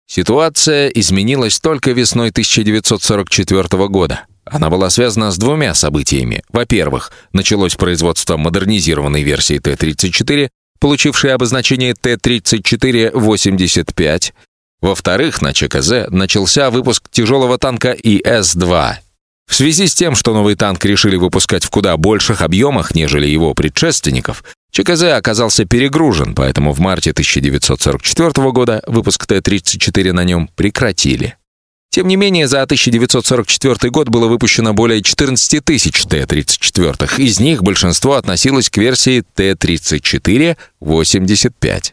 Ситуация 0.09 0.87
изменилась 0.89 1.59
только 1.59 1.91
весной 1.91 2.29
1944 2.29 3.89
года. 3.89 4.27
Она 4.45 4.71
была 4.71 4.91
связана 4.91 5.33
с 5.33 5.39
двумя 5.39 5.75
событиями. 5.75 6.45
Во-первых, 6.51 7.11
началось 7.33 7.75
производство 7.75 8.37
модернизированной 8.37 9.25
версии 9.25 9.59
Т-34, 9.59 10.51
получившей 10.79 11.35
обозначение 11.35 11.95
Т-34-85. 11.95 14.33
Во-вторых, 14.81 15.43
на 15.43 15.53
ЧКЗ 15.53 16.07
начался 16.11 16.71
выпуск 16.71 17.11
тяжелого 17.11 17.59
танка 17.59 17.93
ИС-2. 17.93 19.06
В 19.49 19.55
связи 19.55 19.87
с 19.87 19.95
тем, 19.95 20.15
что 20.15 20.35
новый 20.35 20.55
танк 20.55 20.85
решили 20.85 21.17
выпускать 21.17 21.65
в 21.65 21.71
куда 21.71 21.97
больших 21.97 22.43
объемах, 22.43 22.95
нежели 22.95 23.27
его 23.27 23.55
предшественников, 23.55 24.45
ЧКЗ 24.71 25.05
оказался 25.05 25.65
перегружен, 25.65 26.35
поэтому 26.35 26.73
в 26.73 26.81
марте 26.81 27.13
1944 27.13 28.51
года 28.51 28.83
выпуск 28.87 29.25
Т-34 29.27 30.13
на 30.13 30.25
нем 30.25 30.51
прекратили. 30.55 31.39
Тем 31.91 32.09
не 32.09 32.17
менее, 32.17 32.49
за 32.49 32.61
1944 32.61 33.91
год 33.91 34.11
было 34.11 34.27
выпущено 34.27 34.75
более 34.75 35.03
14 35.03 35.65
тысяч 35.65 36.05
Т-34, 36.05 37.19
из 37.19 37.41
них 37.41 37.63
большинство 37.63 38.17
относилось 38.17 38.69
к 38.69 38.77
версии 38.77 39.25
Т-34-85. 39.35 41.93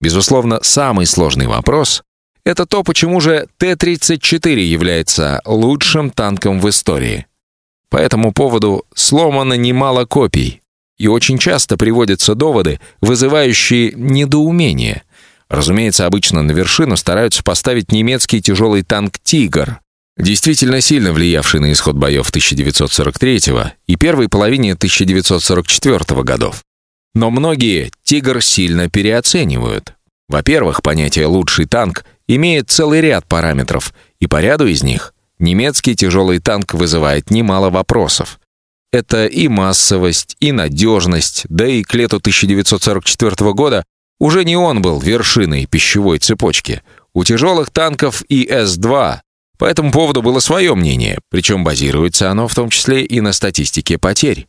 Безусловно, 0.00 0.60
самый 0.62 1.06
сложный 1.06 1.48
вопрос— 1.48 2.04
это 2.44 2.66
то, 2.66 2.82
почему 2.82 3.20
же 3.20 3.46
Т-34 3.58 4.58
является 4.60 5.40
лучшим 5.44 6.10
танком 6.10 6.60
в 6.60 6.68
истории. 6.68 7.26
По 7.88 7.96
этому 7.96 8.32
поводу 8.32 8.84
сломано 8.94 9.54
немало 9.54 10.06
копий, 10.06 10.62
и 10.98 11.08
очень 11.08 11.38
часто 11.38 11.76
приводятся 11.76 12.34
доводы, 12.34 12.80
вызывающие 13.00 13.92
недоумение— 13.94 15.02
Разумеется, 15.52 16.06
обычно 16.06 16.42
на 16.42 16.52
вершину 16.52 16.96
стараются 16.96 17.42
поставить 17.44 17.92
немецкий 17.92 18.40
тяжелый 18.40 18.82
танк 18.82 19.18
«Тигр», 19.22 19.80
действительно 20.16 20.80
сильно 20.80 21.12
влиявший 21.12 21.60
на 21.60 21.72
исход 21.72 21.94
боев 21.94 22.30
1943 22.30 23.40
и 23.86 23.96
первой 23.96 24.30
половине 24.30 24.72
1944 24.72 26.22
годов. 26.22 26.64
Но 27.14 27.30
многие 27.30 27.90
«Тигр» 28.02 28.40
сильно 28.40 28.88
переоценивают. 28.88 29.92
Во-первых, 30.26 30.80
понятие 30.80 31.26
«лучший 31.26 31.66
танк» 31.66 32.06
имеет 32.26 32.70
целый 32.70 33.00
ряд 33.00 33.26
параметров, 33.26 33.92
и 34.20 34.26
по 34.26 34.40
ряду 34.40 34.66
из 34.66 34.82
них 34.82 35.14
немецкий 35.38 35.94
тяжелый 35.94 36.38
танк 36.38 36.74
вызывает 36.74 37.30
немало 37.30 37.70
вопросов. 37.70 38.38
Это 38.92 39.26
и 39.26 39.48
массовость, 39.48 40.36
и 40.40 40.52
надежность, 40.52 41.44
да 41.48 41.66
и 41.66 41.82
к 41.82 41.94
лету 41.94 42.18
1944 42.18 43.52
года 43.52 43.84
уже 44.20 44.44
не 44.44 44.56
он 44.56 44.82
был 44.82 45.00
вершиной 45.00 45.66
пищевой 45.66 46.18
цепочки. 46.18 46.82
У 47.14 47.24
тяжелых 47.24 47.70
танков 47.70 48.22
ИС-2 48.28 49.20
по 49.58 49.64
этому 49.64 49.92
поводу 49.92 50.22
было 50.22 50.40
свое 50.40 50.74
мнение, 50.74 51.18
причем 51.30 51.64
базируется 51.64 52.30
оно 52.30 52.48
в 52.48 52.54
том 52.54 52.68
числе 52.68 53.04
и 53.04 53.20
на 53.20 53.32
статистике 53.32 53.98
потерь. 53.98 54.46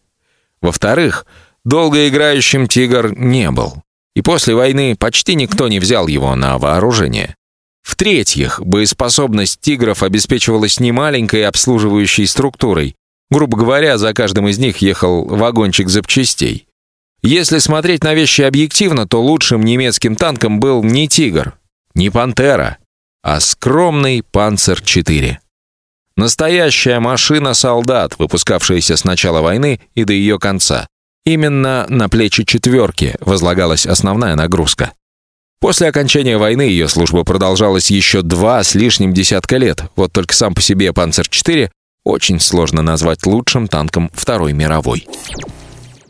Во-вторых, 0.61 1.25
долгоиграющим 1.65 2.67
«Тигр» 2.67 3.17
не 3.17 3.51
был. 3.51 3.83
И 4.15 4.21
после 4.21 4.55
войны 4.55 4.95
почти 4.97 5.35
никто 5.35 5.67
не 5.67 5.79
взял 5.79 6.07
его 6.07 6.35
на 6.35 6.57
вооружение. 6.57 7.35
В-третьих, 7.83 8.61
боеспособность 8.61 9.59
«Тигров» 9.59 10.03
обеспечивалась 10.03 10.79
немаленькой 10.79 11.45
обслуживающей 11.45 12.25
структурой. 12.25 12.95
Грубо 13.29 13.57
говоря, 13.57 13.97
за 13.97 14.13
каждым 14.13 14.47
из 14.47 14.57
них 14.57 14.77
ехал 14.77 15.25
вагончик 15.25 15.89
запчастей. 15.89 16.67
Если 17.21 17.57
смотреть 17.59 18.03
на 18.03 18.13
вещи 18.13 18.41
объективно, 18.41 19.07
то 19.07 19.21
лучшим 19.21 19.63
немецким 19.63 20.15
танком 20.15 20.59
был 20.59 20.83
не 20.83 21.07
«Тигр», 21.07 21.57
не 21.93 22.09
«Пантера», 22.09 22.77
а 23.21 23.39
скромный 23.39 24.23
«Панцер-4». 24.31 25.37
Настоящая 26.15 26.99
машина-солдат, 26.99 28.19
выпускавшаяся 28.19 28.97
с 28.97 29.03
начала 29.03 29.41
войны 29.41 29.81
и 29.95 30.03
до 30.03 30.13
ее 30.13 30.37
конца. 30.37 30.87
Именно 31.25 31.85
на 31.89 32.09
плечи 32.09 32.43
«четверки» 32.43 33.15
возлагалась 33.19 33.85
основная 33.85 34.35
нагрузка. 34.35 34.91
После 35.63 35.87
окончания 35.87 36.37
войны 36.37 36.63
ее 36.63 36.89
служба 36.89 37.23
продолжалась 37.23 37.89
еще 37.89 38.21
два 38.21 38.61
с 38.65 38.75
лишним 38.75 39.13
десятка 39.13 39.55
лет. 39.55 39.85
Вот 39.95 40.11
только 40.11 40.35
сам 40.35 40.53
по 40.53 40.61
себе 40.61 40.91
«Панцер-4» 40.91 41.69
очень 42.03 42.41
сложно 42.41 42.81
назвать 42.81 43.25
лучшим 43.25 43.69
танком 43.69 44.11
Второй 44.13 44.51
мировой. 44.51 45.07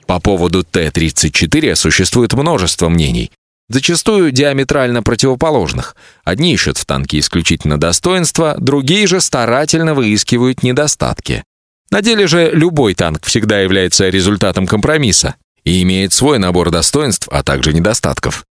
По 0.07 0.19
поводу 0.19 0.63
Т-34 0.63 1.75
существует 1.75 2.33
множество 2.33 2.89
мнений, 2.89 3.29
зачастую 3.69 4.31
диаметрально 4.31 5.03
противоположных. 5.03 5.95
Одни 6.23 6.55
ищут 6.55 6.79
в 6.79 6.85
танке 6.85 7.19
исключительно 7.19 7.79
достоинства, 7.79 8.55
другие 8.57 9.05
же 9.05 9.21
старательно 9.21 9.93
выискивают 9.93 10.63
недостатки. 10.63 11.43
На 11.91 12.01
деле 12.01 12.25
же 12.25 12.49
любой 12.51 12.95
танк 12.95 13.23
всегда 13.23 13.59
является 13.59 14.09
результатом 14.09 14.65
компромисса 14.65 15.35
и 15.63 15.83
имеет 15.83 16.11
свой 16.11 16.39
набор 16.39 16.71
достоинств, 16.71 17.27
а 17.29 17.43
также 17.43 17.71
недостатков. 17.71 18.45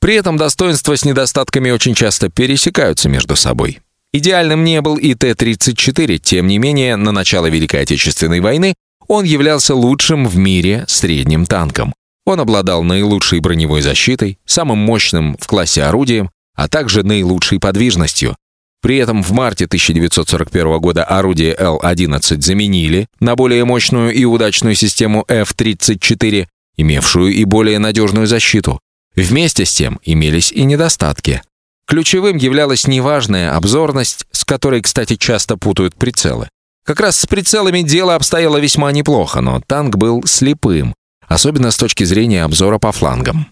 При 0.00 0.14
этом 0.14 0.36
достоинства 0.36 0.96
с 0.96 1.04
недостатками 1.04 1.70
очень 1.70 1.94
часто 1.94 2.28
пересекаются 2.28 3.08
между 3.08 3.36
собой. 3.36 3.80
Идеальным 4.12 4.64
не 4.64 4.80
был 4.80 4.96
и 4.96 5.14
Т-34, 5.14 6.18
тем 6.18 6.46
не 6.46 6.58
менее, 6.58 6.96
на 6.96 7.12
начало 7.12 7.46
Великой 7.46 7.82
Отечественной 7.82 8.40
войны 8.40 8.74
он 9.06 9.24
являлся 9.24 9.74
лучшим 9.74 10.26
в 10.26 10.36
мире 10.36 10.84
средним 10.86 11.46
танком. 11.46 11.94
Он 12.24 12.40
обладал 12.40 12.82
наилучшей 12.84 13.40
броневой 13.40 13.80
защитой, 13.80 14.38
самым 14.44 14.78
мощным 14.78 15.36
в 15.40 15.46
классе 15.46 15.82
орудием, 15.82 16.30
а 16.54 16.68
также 16.68 17.02
наилучшей 17.02 17.58
подвижностью. 17.58 18.36
При 18.80 18.96
этом 18.98 19.22
в 19.22 19.32
марте 19.32 19.64
1941 19.64 20.78
года 20.78 21.04
орудие 21.04 21.54
Л-11 21.58 22.40
заменили 22.40 23.08
на 23.18 23.34
более 23.34 23.64
мощную 23.64 24.12
и 24.12 24.24
удачную 24.24 24.74
систему 24.74 25.24
F-34, 25.26 26.46
имевшую 26.76 27.32
и 27.32 27.44
более 27.44 27.78
надежную 27.78 28.26
защиту. 28.26 28.78
Вместе 29.18 29.64
с 29.64 29.74
тем 29.74 29.98
имелись 30.04 30.52
и 30.52 30.62
недостатки. 30.62 31.42
Ключевым 31.88 32.36
являлась 32.36 32.86
неважная 32.86 33.56
обзорность, 33.56 34.26
с 34.30 34.44
которой, 34.44 34.80
кстати, 34.80 35.16
часто 35.16 35.56
путают 35.56 35.96
прицелы. 35.96 36.48
Как 36.84 37.00
раз 37.00 37.18
с 37.18 37.26
прицелами 37.26 37.82
дело 37.82 38.14
обстояло 38.14 38.58
весьма 38.58 38.92
неплохо, 38.92 39.40
но 39.40 39.60
танк 39.66 39.96
был 39.96 40.24
слепым, 40.24 40.94
особенно 41.26 41.72
с 41.72 41.76
точки 41.76 42.04
зрения 42.04 42.44
обзора 42.44 42.78
по 42.78 42.92
флангам. 42.92 43.48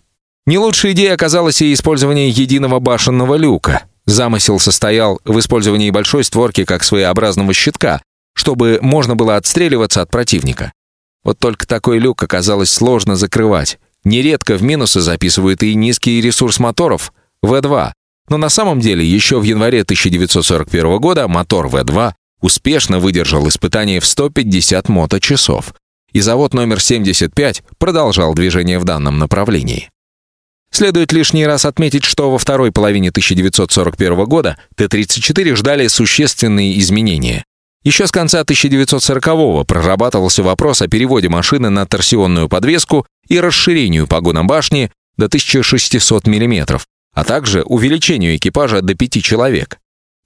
Не 0.46 0.58
лучшей 0.58 0.92
идеей 0.92 1.12
оказалось 1.12 1.60
и 1.60 1.72
использование 1.72 2.30
единого 2.30 2.78
башенного 2.78 3.34
люка. 3.34 3.86
Замысел 4.04 4.60
состоял 4.60 5.20
в 5.24 5.36
использовании 5.40 5.90
большой 5.90 6.22
створки 6.22 6.64
как 6.64 6.84
своеобразного 6.84 7.52
щитка, 7.52 8.00
чтобы 8.36 8.78
можно 8.82 9.16
было 9.16 9.34
отстреливаться 9.34 10.00
от 10.00 10.10
противника. 10.12 10.72
Вот 11.24 11.40
только 11.40 11.66
такой 11.66 11.98
люк 11.98 12.22
оказалось 12.22 12.70
сложно 12.70 13.16
закрывать. 13.16 13.80
Нередко 14.06 14.56
в 14.56 14.62
минусы 14.62 15.00
записывают 15.00 15.64
и 15.64 15.74
низкий 15.74 16.20
ресурс 16.20 16.60
моторов 16.60 17.12
В2. 17.44 17.90
Но 18.28 18.36
на 18.36 18.48
самом 18.50 18.78
деле 18.78 19.04
еще 19.04 19.40
в 19.40 19.42
январе 19.42 19.82
1941 19.82 20.98
года 20.98 21.26
мотор 21.26 21.66
В2 21.66 22.12
успешно 22.40 23.00
выдержал 23.00 23.48
испытание 23.48 23.98
в 23.98 24.06
150 24.06 24.88
моточасов, 24.88 25.74
и 26.12 26.20
завод 26.20 26.54
номер 26.54 26.80
75 26.80 27.64
продолжал 27.78 28.32
движение 28.34 28.78
в 28.78 28.84
данном 28.84 29.18
направлении. 29.18 29.90
Следует 30.70 31.10
лишний 31.10 31.44
раз 31.44 31.64
отметить, 31.64 32.04
что 32.04 32.30
во 32.30 32.38
второй 32.38 32.70
половине 32.70 33.08
1941 33.08 34.24
года 34.26 34.56
Т-34 34.76 35.56
ждали 35.56 35.88
существенные 35.88 36.78
изменения. 36.78 37.44
Еще 37.82 38.06
с 38.06 38.12
конца 38.12 38.40
1940-го 38.42 39.64
прорабатывался 39.64 40.44
вопрос 40.44 40.80
о 40.82 40.86
переводе 40.86 41.28
машины 41.28 41.70
на 41.70 41.86
торсионную 41.86 42.48
подвеску 42.48 43.04
и 43.28 43.40
расширению 43.40 44.06
погона 44.06 44.44
башни 44.44 44.90
до 45.16 45.26
1600 45.26 46.26
мм, 46.26 46.80
а 47.14 47.24
также 47.24 47.62
увеличению 47.62 48.36
экипажа 48.36 48.82
до 48.82 48.94
5 48.94 49.22
человек. 49.22 49.78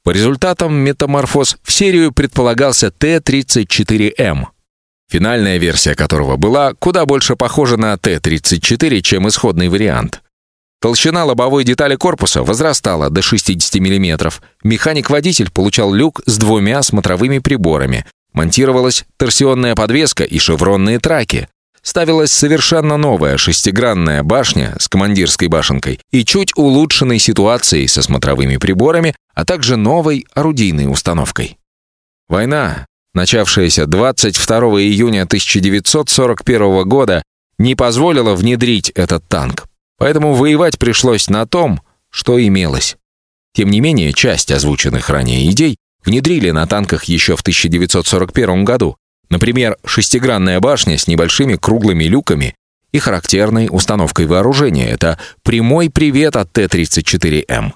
По 0.02 0.10
результатам 0.10 0.74
метаморфоз 0.74 1.58
в 1.62 1.72
серию 1.72 2.12
предполагался 2.12 2.90
Т-34М, 2.90 4.46
финальная 5.10 5.58
версия 5.58 5.94
которого 5.94 6.36
была 6.36 6.74
куда 6.74 7.04
больше 7.04 7.36
похожа 7.36 7.76
на 7.76 7.96
Т-34, 7.96 9.00
чем 9.02 9.28
исходный 9.28 9.68
вариант. 9.68 10.22
Толщина 10.80 11.26
лобовой 11.26 11.64
детали 11.64 11.94
корпуса 11.94 12.42
возрастала 12.42 13.10
до 13.10 13.20
60 13.20 13.74
мм. 13.74 14.32
Механик-водитель 14.64 15.50
получал 15.50 15.92
люк 15.92 16.22
с 16.24 16.38
двумя 16.38 16.82
смотровыми 16.82 17.38
приборами. 17.38 18.06
Монтировалась 18.32 19.04
торсионная 19.18 19.74
подвеска 19.74 20.24
и 20.24 20.38
шевронные 20.38 20.98
траки 20.98 21.48
ставилась 21.82 22.32
совершенно 22.32 22.96
новая 22.96 23.36
шестигранная 23.36 24.22
башня 24.22 24.76
с 24.78 24.88
командирской 24.88 25.48
башенкой 25.48 26.00
и 26.10 26.24
чуть 26.24 26.56
улучшенной 26.56 27.18
ситуацией 27.18 27.88
со 27.88 28.02
смотровыми 28.02 28.56
приборами, 28.56 29.14
а 29.34 29.44
также 29.44 29.76
новой 29.76 30.26
орудийной 30.34 30.90
установкой. 30.90 31.58
Война, 32.28 32.86
начавшаяся 33.14 33.86
22 33.86 34.58
июня 34.82 35.22
1941 35.22 36.88
года, 36.88 37.22
не 37.58 37.74
позволила 37.74 38.34
внедрить 38.34 38.90
этот 38.90 39.26
танк, 39.28 39.66
поэтому 39.98 40.34
воевать 40.34 40.78
пришлось 40.78 41.28
на 41.28 41.46
том, 41.46 41.80
что 42.10 42.42
имелось. 42.42 42.96
Тем 43.52 43.70
не 43.70 43.80
менее, 43.80 44.12
часть 44.12 44.50
озвученных 44.50 45.10
ранее 45.10 45.50
идей 45.50 45.76
внедрили 46.04 46.50
на 46.50 46.66
танках 46.66 47.04
еще 47.04 47.36
в 47.36 47.40
1941 47.40 48.64
году. 48.64 48.96
Например, 49.30 49.76
шестигранная 49.84 50.60
башня 50.60 50.98
с 50.98 51.06
небольшими 51.06 51.56
круглыми 51.56 52.04
люками 52.04 52.54
и 52.92 52.98
характерной 52.98 53.68
установкой 53.70 54.26
вооружения. 54.26 54.88
Это 54.88 55.18
прямой 55.42 55.88
привет 55.90 56.36
от 56.36 56.52
Т-34М. 56.52 57.72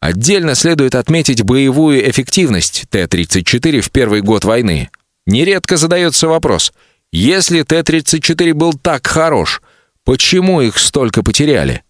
Отдельно 0.00 0.54
следует 0.54 0.94
отметить 0.94 1.42
боевую 1.42 2.08
эффективность 2.08 2.84
Т-34 2.90 3.80
в 3.80 3.90
первый 3.90 4.20
год 4.20 4.44
войны. 4.44 4.90
Нередко 5.26 5.78
задается 5.78 6.28
вопрос, 6.28 6.72
если 7.12 7.62
Т-34 7.62 8.52
был 8.52 8.74
так 8.74 9.06
хорош, 9.06 9.62
почему 10.04 10.60
их 10.60 10.78
столько 10.78 11.22
потеряли? 11.22 11.82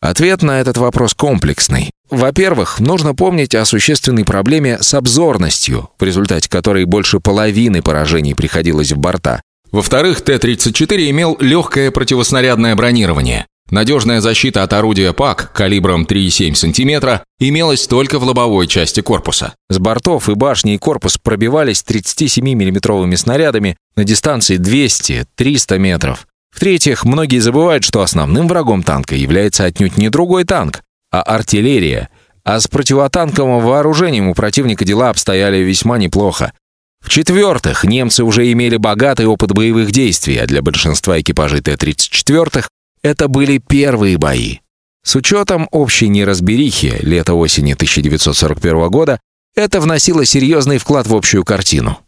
Ответ 0.00 0.42
на 0.42 0.60
этот 0.60 0.78
вопрос 0.78 1.14
комплексный. 1.14 1.90
Во-первых, 2.10 2.80
нужно 2.80 3.14
помнить 3.14 3.54
о 3.54 3.64
существенной 3.64 4.24
проблеме 4.24 4.78
с 4.80 4.94
обзорностью, 4.94 5.90
в 5.98 6.02
результате 6.02 6.48
которой 6.48 6.84
больше 6.84 7.20
половины 7.20 7.82
поражений 7.82 8.34
приходилось 8.34 8.92
в 8.92 8.98
борта. 8.98 9.42
Во-вторых, 9.70 10.20
Т-34 10.22 11.10
имел 11.10 11.36
легкое 11.40 11.92
противоснарядное 11.92 12.74
бронирование. 12.74 13.46
Надежная 13.70 14.20
защита 14.20 14.64
от 14.64 14.72
орудия 14.72 15.12
ПАК 15.12 15.52
калибром 15.52 16.02
3,7 16.02 16.56
см 16.56 17.22
имелась 17.38 17.86
только 17.86 18.18
в 18.18 18.24
лобовой 18.24 18.66
части 18.66 19.00
корпуса. 19.00 19.54
С 19.68 19.78
бортов 19.78 20.28
и 20.28 20.34
башни 20.34 20.74
и 20.74 20.78
корпус 20.78 21.18
пробивались 21.18 21.84
37 21.84 22.44
миллиметровыми 22.44 23.14
снарядами 23.14 23.76
на 23.94 24.02
дистанции 24.02 24.58
200-300 24.58 25.78
метров. 25.78 26.26
В-третьих, 26.50 27.04
многие 27.04 27.38
забывают, 27.38 27.84
что 27.84 28.02
основным 28.02 28.48
врагом 28.48 28.82
танка 28.82 29.14
является 29.14 29.64
отнюдь 29.64 29.96
не 29.96 30.08
другой 30.08 30.42
танк, 30.42 30.82
а 31.10 31.22
артиллерия. 31.22 32.08
А 32.44 32.58
с 32.58 32.68
противотанковым 32.68 33.64
вооружением 33.64 34.28
у 34.28 34.34
противника 34.34 34.84
дела 34.84 35.10
обстояли 35.10 35.58
весьма 35.58 35.98
неплохо. 35.98 36.52
В-четвертых, 37.00 37.84
немцы 37.84 38.24
уже 38.24 38.50
имели 38.52 38.76
богатый 38.76 39.26
опыт 39.26 39.52
боевых 39.52 39.90
действий, 39.90 40.38
а 40.38 40.46
для 40.46 40.62
большинства 40.62 41.20
экипажей 41.20 41.60
Т-34 41.60 42.64
это 43.02 43.28
были 43.28 43.58
первые 43.58 44.18
бои. 44.18 44.58
С 45.02 45.16
учетом 45.16 45.66
общей 45.70 46.08
неразберихи 46.08 46.98
лета-осени 47.00 47.72
1941 47.72 48.88
года, 48.90 49.18
это 49.54 49.80
вносило 49.80 50.24
серьезный 50.24 50.78
вклад 50.78 51.06
в 51.06 51.14
общую 51.14 51.44
картину. 51.44 51.98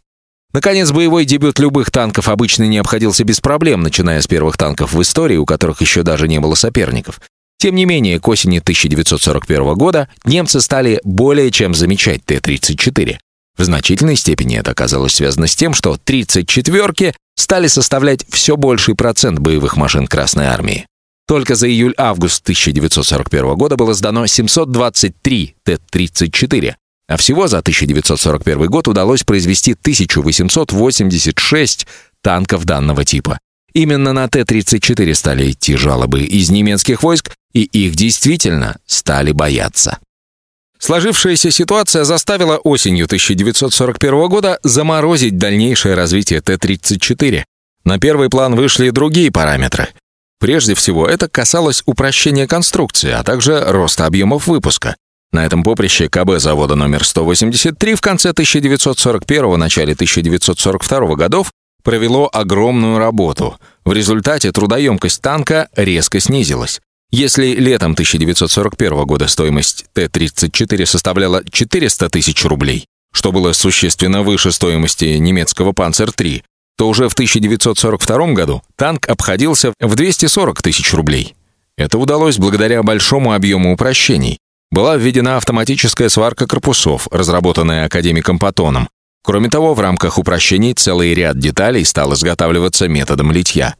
Наконец, 0.53 0.91
боевой 0.91 1.25
дебют 1.25 1.57
любых 1.57 1.89
танков 1.89 2.29
обычно 2.29 2.63
не 2.63 2.77
обходился 2.77 3.23
без 3.23 3.41
проблем, 3.41 3.81
начиная 3.81 4.21
с 4.21 4.27
первых 4.27 4.55
танков 4.55 4.93
в 4.93 5.01
истории, 5.01 5.37
у 5.37 5.45
которых 5.47 5.81
еще 5.81 6.03
даже 6.03 6.27
не 6.27 6.39
было 6.39 6.53
соперников. 6.53 7.19
Тем 7.63 7.75
не 7.75 7.85
менее, 7.85 8.19
к 8.19 8.27
осени 8.27 8.57
1941 8.57 9.75
года 9.75 10.09
немцы 10.25 10.59
стали 10.59 10.99
более 11.05 11.49
чем 11.49 11.73
замечать 11.73 12.25
Т-34. 12.25 13.15
В 13.57 13.63
значительной 13.63 14.17
степени 14.17 14.57
это 14.57 14.71
оказалось 14.71 15.15
связано 15.15 15.47
с 15.47 15.55
тем, 15.55 15.73
что 15.73 15.95
34-ки 15.95 17.15
стали 17.37 17.67
составлять 17.67 18.25
все 18.27 18.57
больший 18.57 18.95
процент 18.95 19.39
боевых 19.39 19.77
машин 19.77 20.07
Красной 20.07 20.47
Армии. 20.47 20.85
Только 21.25 21.55
за 21.55 21.69
июль-август 21.69 22.43
1941 22.43 23.55
года 23.55 23.77
было 23.77 23.93
сдано 23.93 24.27
723 24.27 25.55
Т-34, 25.63 26.73
а 27.07 27.15
всего 27.15 27.47
за 27.47 27.59
1941 27.59 28.65
год 28.65 28.89
удалось 28.89 29.23
произвести 29.23 29.71
1886 29.71 31.87
танков 32.21 32.65
данного 32.65 33.05
типа. 33.05 33.39
Именно 33.73 34.13
на 34.13 34.27
Т-34 34.27 35.13
стали 35.15 35.51
идти 35.51 35.75
жалобы 35.75 36.21
из 36.21 36.51
немецких 36.51 37.01
войск, 37.01 37.33
и 37.53 37.63
их 37.63 37.95
действительно 37.95 38.77
стали 38.85 39.31
бояться. 39.31 39.99
Сложившаяся 40.77 41.49
ситуация 41.49 42.03
заставила 42.03 42.57
осенью 42.57 43.05
1941 43.05 44.27
года 44.27 44.59
заморозить 44.63 45.37
дальнейшее 45.37 45.95
развитие 45.95 46.41
Т-34. 46.41 47.43
На 47.85 47.99
первый 47.99 48.29
план 48.29 48.55
вышли 48.55 48.89
другие 48.89 49.31
параметры. 49.31 49.89
Прежде 50.39 50.75
всего, 50.75 51.07
это 51.07 51.29
касалось 51.29 51.83
упрощения 51.85 52.47
конструкции, 52.47 53.11
а 53.11 53.23
также 53.23 53.63
роста 53.65 54.05
объемов 54.05 54.47
выпуска. 54.47 54.97
На 55.31 55.45
этом 55.45 55.63
поприще 55.63 56.09
КБ 56.09 56.39
завода 56.39 56.75
номер 56.75 57.05
183 57.05 57.95
в 57.95 58.01
конце 58.01 58.31
1941 58.31 59.57
начале 59.57 59.93
1942 59.93 61.15
годов 61.15 61.51
провело 61.83 62.29
огромную 62.31 62.97
работу. 62.97 63.59
В 63.85 63.93
результате 63.93 64.51
трудоемкость 64.51 65.21
танка 65.21 65.69
резко 65.75 66.19
снизилась. 66.19 66.81
Если 67.11 67.53
летом 67.53 67.91
1941 67.91 69.05
года 69.05 69.27
стоимость 69.27 69.85
Т-34 69.93 70.85
составляла 70.85 71.43
400 71.47 72.09
тысяч 72.09 72.43
рублей, 72.43 72.87
что 73.13 73.31
было 73.31 73.53
существенно 73.53 74.23
выше 74.23 74.51
стоимости 74.51 75.05
немецкого 75.17 75.73
«Панцер-3», 75.73 76.41
то 76.75 76.89
уже 76.89 77.07
в 77.07 77.13
1942 77.13 78.33
году 78.33 78.63
танк 78.75 79.07
обходился 79.07 79.73
в 79.79 79.95
240 79.95 80.61
тысяч 80.63 80.91
рублей. 80.93 81.35
Это 81.77 81.97
удалось 81.99 82.37
благодаря 82.37 82.81
большому 82.81 83.33
объему 83.33 83.73
упрощений. 83.73 84.39
Была 84.71 84.97
введена 84.97 85.37
автоматическая 85.37 86.09
сварка 86.09 86.47
корпусов, 86.47 87.07
разработанная 87.11 87.85
академиком 87.85 88.39
Патоном. 88.39 88.89
Кроме 89.23 89.49
того, 89.49 89.73
в 89.73 89.79
рамках 89.79 90.17
упрощений 90.17 90.73
целый 90.73 91.13
ряд 91.13 91.39
деталей 91.39 91.85
стал 91.85 92.13
изготавливаться 92.13 92.87
методом 92.87 93.31
литья. 93.31 93.75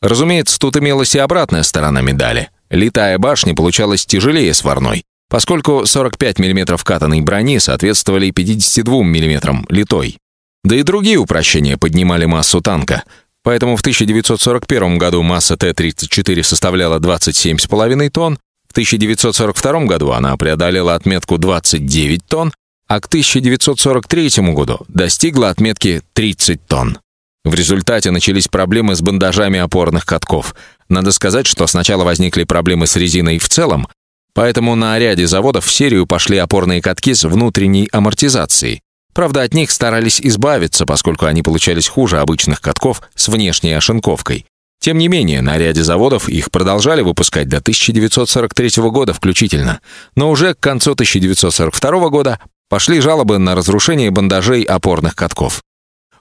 Разумеется, 0.00 0.58
тут 0.58 0.76
имелась 0.76 1.14
и 1.14 1.18
обратная 1.18 1.62
сторона 1.62 2.00
медали– 2.00 2.50
Литая 2.70 3.18
башня 3.18 3.54
получалась 3.54 4.06
тяжелее 4.06 4.52
сварной, 4.52 5.04
поскольку 5.28 5.86
45 5.86 6.38
мм 6.38 6.76
катанной 6.82 7.20
брони 7.20 7.58
соответствовали 7.58 8.30
52 8.30 9.02
мм 9.02 9.66
литой. 9.68 10.18
Да 10.64 10.74
и 10.74 10.82
другие 10.82 11.18
упрощения 11.18 11.76
поднимали 11.76 12.24
массу 12.24 12.60
танка. 12.60 13.04
Поэтому 13.44 13.76
в 13.76 13.80
1941 13.80 14.98
году 14.98 15.22
масса 15.22 15.56
Т-34 15.56 16.42
составляла 16.42 16.98
27,5 16.98 18.10
тонн, 18.10 18.38
в 18.68 18.72
1942 18.72 19.84
году 19.84 20.10
она 20.10 20.36
преодолела 20.36 20.96
отметку 20.96 21.38
29 21.38 22.26
тонн, 22.26 22.52
а 22.88 23.00
к 23.00 23.06
1943 23.06 24.52
году 24.52 24.80
достигла 24.88 25.50
отметки 25.50 26.02
30 26.12 26.66
тонн. 26.66 26.98
В 27.44 27.54
результате 27.54 28.10
начались 28.10 28.48
проблемы 28.48 28.96
с 28.96 29.00
бандажами 29.00 29.58
опорных 29.58 30.04
катков. 30.04 30.54
Надо 30.88 31.12
сказать, 31.12 31.46
что 31.46 31.66
сначала 31.66 32.04
возникли 32.04 32.44
проблемы 32.44 32.86
с 32.86 32.96
резиной 32.96 33.38
в 33.38 33.48
целом, 33.48 33.88
поэтому 34.34 34.74
на 34.74 34.98
ряде 34.98 35.26
заводов 35.26 35.66
в 35.66 35.72
серию 35.72 36.06
пошли 36.06 36.38
опорные 36.38 36.82
катки 36.82 37.14
с 37.14 37.24
внутренней 37.24 37.88
амортизацией. 37.92 38.80
Правда, 39.14 39.42
от 39.42 39.54
них 39.54 39.70
старались 39.70 40.20
избавиться, 40.20 40.84
поскольку 40.84 41.26
они 41.26 41.42
получались 41.42 41.88
хуже 41.88 42.18
обычных 42.18 42.60
катков 42.60 43.00
с 43.14 43.28
внешней 43.28 43.72
ошинковкой. 43.72 44.44
Тем 44.78 44.98
не 44.98 45.08
менее, 45.08 45.40
на 45.40 45.56
ряде 45.56 45.82
заводов 45.82 46.28
их 46.28 46.50
продолжали 46.50 47.00
выпускать 47.00 47.48
до 47.48 47.58
1943 47.58 48.82
года 48.90 49.14
включительно. 49.14 49.80
Но 50.16 50.30
уже 50.30 50.54
к 50.54 50.60
концу 50.60 50.92
1942 50.92 52.08
года 52.10 52.40
пошли 52.68 53.00
жалобы 53.00 53.38
на 53.38 53.54
разрушение 53.54 54.10
бандажей 54.10 54.62
опорных 54.62 55.14
катков. 55.14 55.62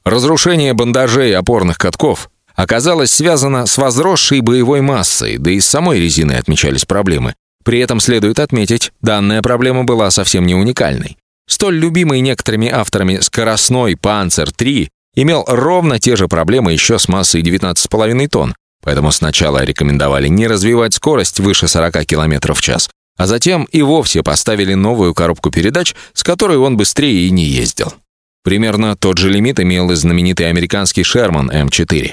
Разрушение 0.03 0.73
бандажей 0.73 1.35
опорных 1.35 1.77
катков 1.77 2.29
оказалось 2.55 3.11
связано 3.11 3.65
с 3.65 3.77
возросшей 3.77 4.41
боевой 4.41 4.81
массой, 4.81 5.37
да 5.37 5.51
и 5.51 5.59
с 5.59 5.67
самой 5.67 5.99
резиной 5.99 6.37
отмечались 6.37 6.85
проблемы. 6.85 7.35
При 7.63 7.79
этом 7.79 7.99
следует 7.99 8.39
отметить, 8.39 8.91
данная 9.01 9.41
проблема 9.41 9.83
была 9.83 10.11
совсем 10.11 10.45
не 10.45 10.53
уникальной. 10.53 11.17
Столь 11.47 11.77
любимый 11.77 12.21
некоторыми 12.21 12.69
авторами 12.69 13.19
скоростной 13.19 13.95
«Панцер-3» 13.95 14.89
имел 15.15 15.43
ровно 15.47 15.99
те 15.99 16.15
же 16.15 16.27
проблемы 16.27 16.73
еще 16.73 16.99
с 16.99 17.07
массой 17.07 17.41
19,5 17.41 18.27
тонн, 18.27 18.55
поэтому 18.83 19.11
сначала 19.11 19.63
рекомендовали 19.63 20.27
не 20.27 20.47
развивать 20.47 20.93
скорость 20.93 21.39
выше 21.39 21.67
40 21.67 22.05
км 22.05 22.53
в 22.53 22.61
час, 22.61 22.89
а 23.17 23.27
затем 23.27 23.63
и 23.71 23.81
вовсе 23.81 24.23
поставили 24.23 24.73
новую 24.73 25.13
коробку 25.13 25.51
передач, 25.51 25.95
с 26.13 26.23
которой 26.23 26.57
он 26.57 26.77
быстрее 26.77 27.27
и 27.27 27.31
не 27.31 27.45
ездил. 27.45 27.93
Примерно 28.43 28.95
тот 28.95 29.17
же 29.17 29.29
лимит 29.29 29.59
имел 29.59 29.91
и 29.91 29.95
знаменитый 29.95 30.49
американский 30.49 31.03
Шерман 31.03 31.49
М4. 31.49 32.11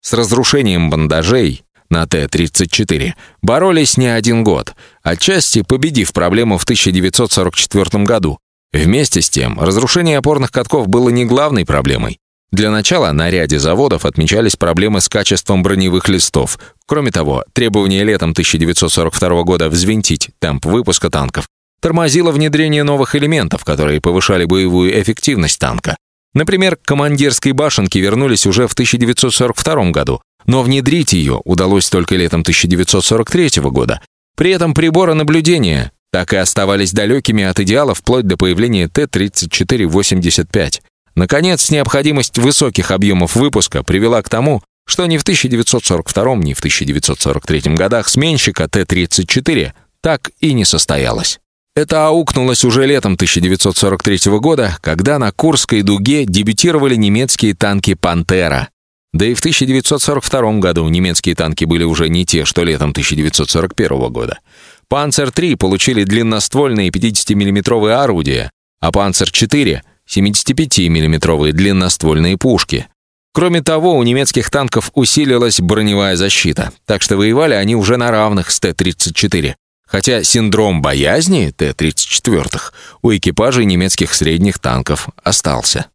С 0.00 0.12
разрушением 0.12 0.90
бандажей 0.90 1.64
на 1.90 2.06
Т-34 2.06 3.12
боролись 3.42 3.96
не 3.96 4.06
один 4.06 4.44
год, 4.44 4.74
отчасти 5.02 5.62
победив 5.62 6.12
проблему 6.12 6.58
в 6.58 6.64
1944 6.64 8.04
году. 8.04 8.38
Вместе 8.72 9.22
с 9.22 9.30
тем, 9.30 9.60
разрушение 9.60 10.18
опорных 10.18 10.50
катков 10.50 10.88
было 10.88 11.08
не 11.10 11.24
главной 11.24 11.64
проблемой. 11.64 12.18
Для 12.54 12.70
начала 12.70 13.10
на 13.10 13.30
ряде 13.30 13.58
заводов 13.58 14.04
отмечались 14.04 14.54
проблемы 14.54 15.00
с 15.00 15.08
качеством 15.08 15.64
броневых 15.64 16.08
листов. 16.08 16.56
Кроме 16.86 17.10
того, 17.10 17.42
требование 17.52 18.04
летом 18.04 18.30
1942 18.30 19.42
года 19.42 19.68
взвинтить 19.68 20.30
темп 20.38 20.66
выпуска 20.66 21.10
танков 21.10 21.48
тормозило 21.80 22.30
внедрение 22.30 22.84
новых 22.84 23.16
элементов, 23.16 23.64
которые 23.64 24.00
повышали 24.00 24.44
боевую 24.44 25.02
эффективность 25.02 25.58
танка. 25.58 25.96
Например, 26.32 26.76
к 26.76 26.82
командирской 26.82 27.50
башенке 27.50 27.98
вернулись 27.98 28.46
уже 28.46 28.68
в 28.68 28.72
1942 28.74 29.90
году, 29.90 30.22
но 30.46 30.62
внедрить 30.62 31.12
ее 31.12 31.42
удалось 31.44 31.90
только 31.90 32.14
летом 32.14 32.42
1943 32.42 33.62
года. 33.64 34.00
При 34.36 34.52
этом 34.52 34.74
приборы 34.74 35.14
наблюдения 35.14 35.90
так 36.12 36.32
и 36.32 36.36
оставались 36.36 36.92
далекими 36.92 37.42
от 37.42 37.58
идеала 37.58 37.96
вплоть 37.96 38.28
до 38.28 38.36
появления 38.36 38.86
Т-34-85. 38.86 40.82
Наконец, 41.14 41.70
необходимость 41.70 42.38
высоких 42.38 42.90
объемов 42.90 43.36
выпуска 43.36 43.82
привела 43.82 44.22
к 44.22 44.28
тому, 44.28 44.62
что 44.86 45.06
ни 45.06 45.16
в 45.16 45.22
1942, 45.22 46.36
ни 46.36 46.54
в 46.54 46.58
1943 46.58 47.74
годах 47.74 48.08
сменщика 48.08 48.68
Т-34 48.68 49.72
так 50.00 50.30
и 50.40 50.52
не 50.52 50.64
состоялось. 50.64 51.40
Это 51.76 52.06
аукнулось 52.06 52.64
уже 52.64 52.86
летом 52.86 53.14
1943 53.14 54.38
года, 54.38 54.78
когда 54.80 55.18
на 55.18 55.32
Курской 55.32 55.82
дуге 55.82 56.24
дебютировали 56.24 56.94
немецкие 56.94 57.54
танки 57.54 57.94
«Пантера». 57.94 58.68
Да 59.12 59.26
и 59.26 59.34
в 59.34 59.38
1942 59.38 60.58
году 60.58 60.88
немецкие 60.88 61.34
танки 61.34 61.64
были 61.64 61.84
уже 61.84 62.08
не 62.08 62.26
те, 62.26 62.44
что 62.44 62.64
летом 62.64 62.90
1941 62.90 64.12
года. 64.12 64.40
«Панцер-3» 64.88 65.56
получили 65.56 66.04
длинноствольные 66.04 66.90
50-миллиметровые 66.90 67.94
орудия, 67.94 68.50
а 68.80 68.90
«Панцер-4»— 68.90 69.80
75-миллиметровые 70.08 71.52
длинноствольные 71.52 72.36
пушки. 72.36 72.88
Кроме 73.32 73.62
того, 73.62 73.96
у 73.96 74.02
немецких 74.02 74.50
танков 74.50 74.90
усилилась 74.94 75.60
броневая 75.60 76.16
защита, 76.16 76.72
так 76.86 77.02
что 77.02 77.16
воевали 77.16 77.54
они 77.54 77.74
уже 77.74 77.96
на 77.96 78.10
равных 78.10 78.50
с 78.50 78.60
Т-34, 78.60 79.54
хотя 79.86 80.22
синдром 80.22 80.82
боязни 80.82 81.50
Т-34 81.50 82.60
у 83.02 83.12
экипажей 83.12 83.64
немецких 83.64 84.14
средних 84.14 84.60
танков 84.60 85.08
остался. 85.22 85.86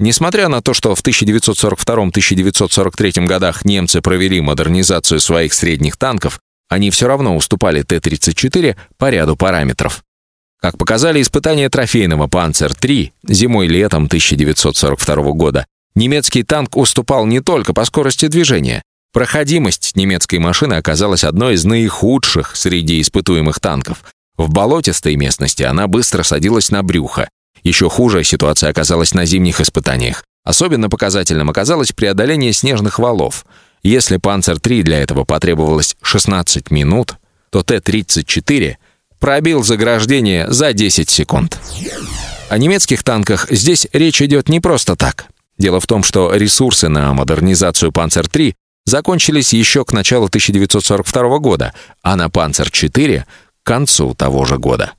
Несмотря 0.00 0.48
на 0.48 0.62
то, 0.62 0.74
что 0.74 0.94
в 0.94 1.02
1942-1943 1.02 3.26
годах 3.26 3.64
немцы 3.64 4.00
провели 4.00 4.40
модернизацию 4.40 5.18
своих 5.20 5.52
средних 5.52 5.96
танков, 5.96 6.38
они 6.68 6.90
все 6.90 7.08
равно 7.08 7.36
уступали 7.36 7.82
Т-34 7.82 8.76
по 8.96 9.10
ряду 9.10 9.34
параметров. 9.36 10.04
Как 10.60 10.76
показали 10.76 11.22
испытания 11.22 11.68
трофейного 11.68 12.26
«Панцер-3» 12.26 13.12
зимой-летом 13.28 14.06
1942 14.06 15.32
года, 15.32 15.66
немецкий 15.94 16.42
танк 16.42 16.76
уступал 16.76 17.26
не 17.26 17.40
только 17.40 17.72
по 17.72 17.84
скорости 17.84 18.26
движения. 18.26 18.82
Проходимость 19.12 19.94
немецкой 19.94 20.40
машины 20.40 20.74
оказалась 20.74 21.22
одной 21.22 21.54
из 21.54 21.64
наихудших 21.64 22.56
среди 22.56 23.00
испытуемых 23.00 23.60
танков. 23.60 24.02
В 24.36 24.50
болотистой 24.50 25.14
местности 25.14 25.62
она 25.62 25.86
быстро 25.86 26.24
садилась 26.24 26.70
на 26.70 26.82
брюхо. 26.82 27.28
Еще 27.62 27.88
хуже 27.88 28.24
ситуация 28.24 28.70
оказалась 28.70 29.14
на 29.14 29.24
зимних 29.26 29.60
испытаниях. 29.60 30.24
Особенно 30.44 30.88
показательным 30.88 31.50
оказалось 31.50 31.92
преодоление 31.92 32.52
снежных 32.52 32.98
валов. 32.98 33.46
Если 33.84 34.16
«Панцер-3» 34.16 34.82
для 34.82 34.98
этого 35.00 35.24
потребовалось 35.24 35.96
16 36.02 36.72
минут, 36.72 37.14
то 37.50 37.62
Т-34 37.62 38.76
пробил 39.18 39.62
заграждение 39.62 40.50
за 40.50 40.72
10 40.72 41.08
секунд. 41.08 41.58
О 42.48 42.58
немецких 42.58 43.02
танках 43.02 43.46
здесь 43.50 43.86
речь 43.92 44.22
идет 44.22 44.48
не 44.48 44.60
просто 44.60 44.96
так. 44.96 45.26
Дело 45.58 45.80
в 45.80 45.86
том, 45.86 46.02
что 46.02 46.34
ресурсы 46.34 46.88
на 46.88 47.12
модернизацию 47.12 47.92
«Панцер-3» 47.92 48.54
закончились 48.86 49.52
еще 49.52 49.84
к 49.84 49.92
началу 49.92 50.26
1942 50.26 51.38
года, 51.38 51.74
а 52.02 52.16
на 52.16 52.28
«Панцер-4»— 52.28 53.24
к 53.62 53.66
концу 53.66 54.14
того 54.14 54.46
же 54.46 54.56
года. 54.56 54.92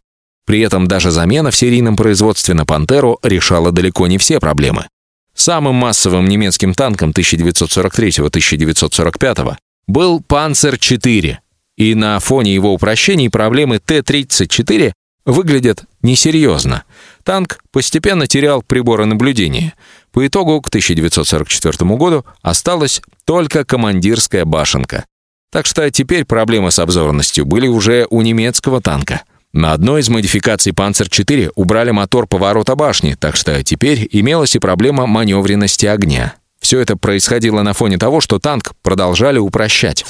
При 0.46 0.62
этом 0.62 0.88
даже 0.88 1.12
замена 1.12 1.52
в 1.52 1.56
серийном 1.56 1.96
производстве 1.96 2.54
на 2.54 2.66
«Пантеру» 2.66 3.20
решала 3.24 3.72
далеко 3.72 4.08
не 4.08 4.18
все 4.18 4.40
проблемы. 4.40 4.88
Самым 5.34 5.76
массовым 5.76 6.28
немецким 6.28 6.74
танком 6.74 7.12
1943-1945 7.12 9.56
был 9.88 10.22
«Панцер-4», 10.22 11.38
и 11.80 11.96
на 11.96 12.20
фоне 12.20 12.54
его 12.54 12.74
упрощений 12.74 13.30
проблемы 13.30 13.80
Т-34 13.80 14.92
выглядят 15.26 15.86
несерьезно. 16.04 16.84
Танк 17.24 17.60
постепенно 17.72 18.28
терял 18.28 18.62
приборы 18.62 19.06
наблюдения. 19.06 19.74
По 20.12 20.28
итогу 20.28 20.62
к 20.62 20.68
1944 20.68 21.96
году 21.96 22.26
осталась 22.42 23.02
только 23.26 23.64
командирская 23.64 24.44
башенка. 24.44 25.06
Так 25.52 25.66
что 25.66 25.90
теперь 25.90 26.26
проблемы 26.26 26.72
с 26.72 26.80
обзорностью 26.80 27.46
были 27.46 27.68
уже 27.68 28.06
у 28.10 28.22
немецкого 28.22 28.82
танка. 28.82 29.24
На 29.54 29.72
одной 29.72 30.02
из 30.02 30.10
модификаций 30.10 30.74
«Панцер-4» 30.74 31.54
убрали 31.56 31.92
мотор 31.92 32.28
поворота 32.28 32.76
башни, 32.76 33.16
так 33.18 33.36
что 33.36 33.64
теперь 33.64 34.08
имелась 34.12 34.56
и 34.56 34.60
проблема 34.60 35.08
маневренности 35.08 35.86
огня. 35.86 36.36
Все 36.60 36.82
это 36.82 36.98
происходило 36.98 37.64
на 37.64 37.74
фоне 37.74 37.98
того, 37.98 38.20
что 38.20 38.38
танк 38.38 38.74
продолжали 38.84 39.40
упрощать. 39.40 40.06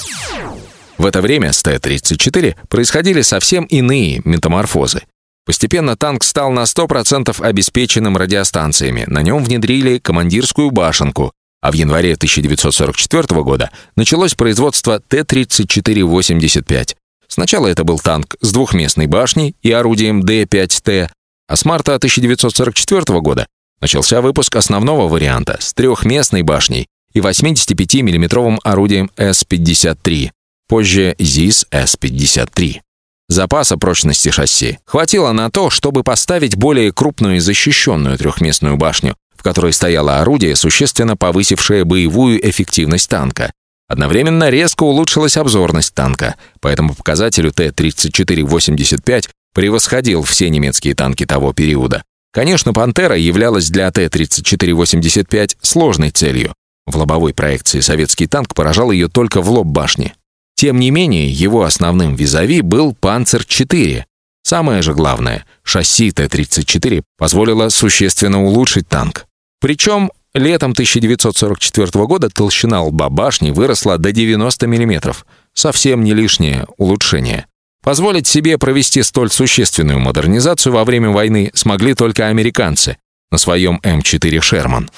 В 1.00 1.06
это 1.06 1.22
время 1.22 1.54
с 1.54 1.64
Т-34 1.64 2.58
происходили 2.68 3.22
совсем 3.22 3.64
иные 3.64 4.22
метаморфозы. 4.26 5.04
Постепенно 5.46 5.96
танк 5.96 6.26
стал 6.26 6.52
на 6.52 6.64
100% 6.64 7.42
обеспеченным 7.42 8.18
радиостанциями, 8.18 9.06
на 9.08 9.22
нем 9.22 9.42
внедрили 9.42 10.00
командирскую 10.00 10.72
башенку, 10.72 11.32
а 11.62 11.72
в 11.72 11.76
январе 11.76 12.16
1944 12.16 13.44
года 13.44 13.72
началось 13.96 14.36
производство 14.36 15.00
Т-34-85. 15.00 16.96
Сначала 17.30 17.68
это 17.68 17.86
был 17.86 18.00
танк 18.00 18.36
с 18.42 18.52
двухместной 18.52 19.08
башней 19.08 19.56
и 19.62 19.72
орудием 19.72 20.22
Д-5Т, 20.22 21.10
а 21.48 21.56
с 21.56 21.64
марта 21.64 21.96
1944 21.96 23.22
года 23.22 23.48
начался 23.80 24.20
выпуск 24.20 24.54
основного 24.54 25.08
варианта 25.08 25.60
с 25.62 25.74
трехместной 25.74 26.42
башней 26.42 26.88
и 27.14 27.22
85 27.22 27.96
миллиметровым 28.02 28.60
орудием 28.66 29.10
С-53 29.16 30.32
позже 30.70 31.16
ЗИС 31.20 31.66
С-53. 31.72 32.80
Запаса 33.28 33.78
прочности 33.78 34.30
шасси 34.30 34.80
хватило 34.86 35.32
на 35.34 35.52
то, 35.52 35.70
чтобы 35.70 36.04
поставить 36.04 36.56
более 36.56 36.94
крупную 36.94 37.38
и 37.38 37.40
защищенную 37.40 38.18
трехместную 38.18 38.78
башню, 38.78 39.16
в 39.36 39.44
которой 39.44 39.74
стояло 39.74 40.20
орудие, 40.20 40.56
существенно 40.56 41.18
повысившее 41.18 41.84
боевую 41.84 42.48
эффективность 42.48 43.10
танка. 43.10 43.52
Одновременно 43.88 44.50
резко 44.50 44.84
улучшилась 44.84 45.38
обзорность 45.38 45.96
танка, 45.96 46.36
поэтому 46.62 46.94
показателю 46.94 47.52
Т-34-85 47.52 49.30
превосходил 49.56 50.22
все 50.22 50.50
немецкие 50.50 50.94
танки 50.94 51.26
того 51.26 51.54
периода. 51.54 52.04
Конечно, 52.32 52.74
«Пантера» 52.74 53.16
являлась 53.16 53.72
для 53.72 53.90
Т-34-85 53.92 55.58
сложной 55.64 56.12
целью. 56.12 56.54
В 56.86 56.96
лобовой 56.96 57.34
проекции 57.34 57.80
советский 57.80 58.28
танк 58.28 58.54
поражал 58.54 58.92
ее 58.92 59.08
только 59.08 59.42
в 59.42 59.50
лоб 59.50 59.68
башни. 59.68 60.14
Тем 60.60 60.78
не 60.78 60.92
менее, 60.92 61.32
его 61.32 61.64
основным 61.64 62.16
визави 62.16 62.60
был 62.60 62.94
«Панцер-4». 62.94 64.04
Самое 64.44 64.82
же 64.82 64.94
главное, 64.94 65.46
шасси 65.64 66.12
Т-34 66.12 67.02
позволило 67.18 67.70
существенно 67.70 68.44
улучшить 68.44 68.90
танк. 68.90 69.26
Причем 69.62 70.12
летом 70.34 70.72
1944 70.72 72.06
года 72.06 72.30
толщина 72.30 72.84
лба 72.84 73.08
башни 73.08 73.52
выросла 73.52 73.98
до 73.98 74.12
90 74.12 74.68
мм. 74.68 75.16
Совсем 75.54 76.04
не 76.04 76.14
лишнее 76.14 76.68
улучшение. 76.76 77.46
Позволить 77.82 78.28
себе 78.28 78.58
провести 78.58 79.02
столь 79.02 79.32
существенную 79.32 80.02
модернизацию 80.02 80.74
во 80.74 80.84
время 80.84 81.12
войны 81.12 81.52
смогли 81.54 81.94
только 81.94 82.28
американцы 82.28 82.98
на 83.32 83.38
своем 83.38 83.80
М4 83.82 84.42
«Шерман». 84.42 84.92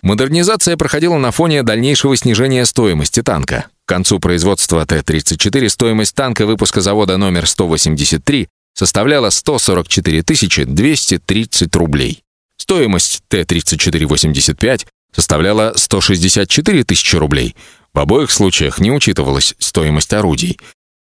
Модернизация 0.00 0.78
проходила 0.78 1.18
на 1.18 1.30
фоне 1.30 1.62
дальнейшего 1.62 2.16
снижения 2.16 2.64
стоимости 2.64 3.22
танка. 3.22 3.66
К 3.88 3.96
концу 3.96 4.20
производства 4.20 4.84
Т-34 4.84 5.70
стоимость 5.70 6.14
танка 6.14 6.44
выпуска 6.44 6.82
завода 6.82 7.16
номер 7.16 7.46
183 7.46 8.46
составляла 8.74 9.30
144 9.30 10.24
230 10.66 11.74
рублей. 11.74 12.22
Стоимость 12.58 13.22
Т-34-85 13.28 14.86
составляла 15.16 15.72
164 15.74 16.84
тысячи 16.84 17.16
рублей. 17.16 17.56
В 17.94 18.00
обоих 18.00 18.30
случаях 18.30 18.78
не 18.78 18.92
учитывалась 18.92 19.54
стоимость 19.58 20.12
орудий. 20.12 20.58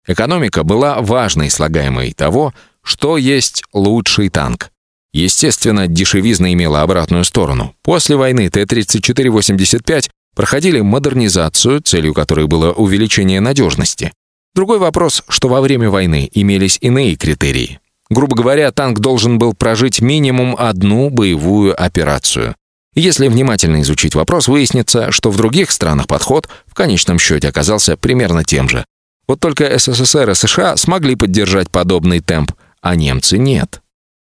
Экономика 0.08 0.64
была 0.64 1.00
важной 1.00 1.50
слагаемой 1.50 2.12
того, 2.12 2.54
что 2.82 3.16
есть 3.18 3.62
лучший 3.72 4.30
танк. 4.30 4.70
Естественно, 5.12 5.86
дешевизна 5.86 6.52
имела 6.52 6.82
обратную 6.82 7.22
сторону. 7.22 7.76
После 7.84 8.16
войны 8.16 8.50
Т-34-85 8.50 10.10
проходили 10.34 10.80
модернизацию, 10.80 11.80
целью 11.80 12.14
которой 12.14 12.46
было 12.46 12.72
увеличение 12.72 13.40
надежности. 13.40 14.12
Другой 14.54 14.78
вопрос, 14.78 15.24
что 15.28 15.48
во 15.48 15.60
время 15.60 15.90
войны 15.90 16.28
имелись 16.32 16.78
иные 16.80 17.16
критерии. 17.16 17.80
Грубо 18.10 18.36
говоря, 18.36 18.70
танк 18.70 19.00
должен 19.00 19.38
был 19.38 19.54
прожить 19.54 20.00
минимум 20.00 20.54
одну 20.58 21.10
боевую 21.10 21.80
операцию. 21.80 22.54
Если 22.94 23.26
внимательно 23.26 23.82
изучить 23.82 24.14
вопрос, 24.14 24.46
выяснится, 24.46 25.10
что 25.10 25.30
в 25.30 25.36
других 25.36 25.70
странах 25.72 26.06
подход 26.06 26.48
в 26.66 26.74
конечном 26.74 27.18
счете 27.18 27.48
оказался 27.48 27.96
примерно 27.96 28.44
тем 28.44 28.68
же. 28.68 28.84
Вот 29.26 29.40
только 29.40 29.78
СССР 29.78 30.30
и 30.30 30.34
США 30.34 30.76
смогли 30.76 31.16
поддержать 31.16 31.70
подобный 31.70 32.20
темп, 32.20 32.52
а 32.80 32.94
немцы 32.94 33.38
нет. 33.38 33.80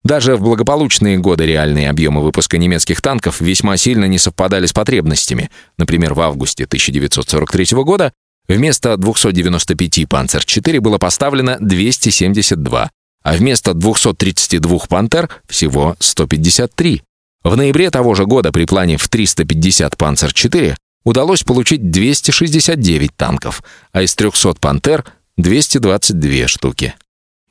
Даже 0.06 0.36
в 0.36 0.42
благополучные 0.42 1.18
годы 1.18 1.48
реальные 1.48 1.90
объемы 1.90 2.22
выпуска 2.22 2.60
немецких 2.60 3.02
танков 3.02 3.42
весьма 3.42 3.76
сильно 3.76 4.06
не 4.06 4.20
совпадали 4.20 4.68
с 4.68 4.72
потребностями. 4.72 5.50
Например, 5.80 6.14
в 6.14 6.22
августе 6.22 6.66
1943 6.66 7.84
года 7.84 8.14
вместо 8.48 8.98
295 8.98 10.08
«Панцер-4» 10.08 10.80
было 10.80 11.00
поставлено 11.00 11.58
272, 11.60 12.92
а 13.24 13.34
вместо 13.34 13.74
232 13.74 14.80
«Пантер» 14.88 15.28
всего 15.50 15.96
153. 15.98 17.02
В 17.44 17.58
ноябре 17.58 17.90
того 17.90 18.14
же 18.14 18.28
года 18.28 18.52
при 18.52 18.66
плане 18.66 18.98
в 18.98 19.10
350 19.10 19.98
«Панцер-4» 19.98 20.76
удалось 21.04 21.42
получить 21.42 21.90
269 21.90 23.16
танков, 23.16 23.64
а 23.92 24.04
из 24.04 24.14
300 24.14 24.54
«Пантер»— 24.60 25.04
222 25.38 26.48
штуки. 26.48 26.94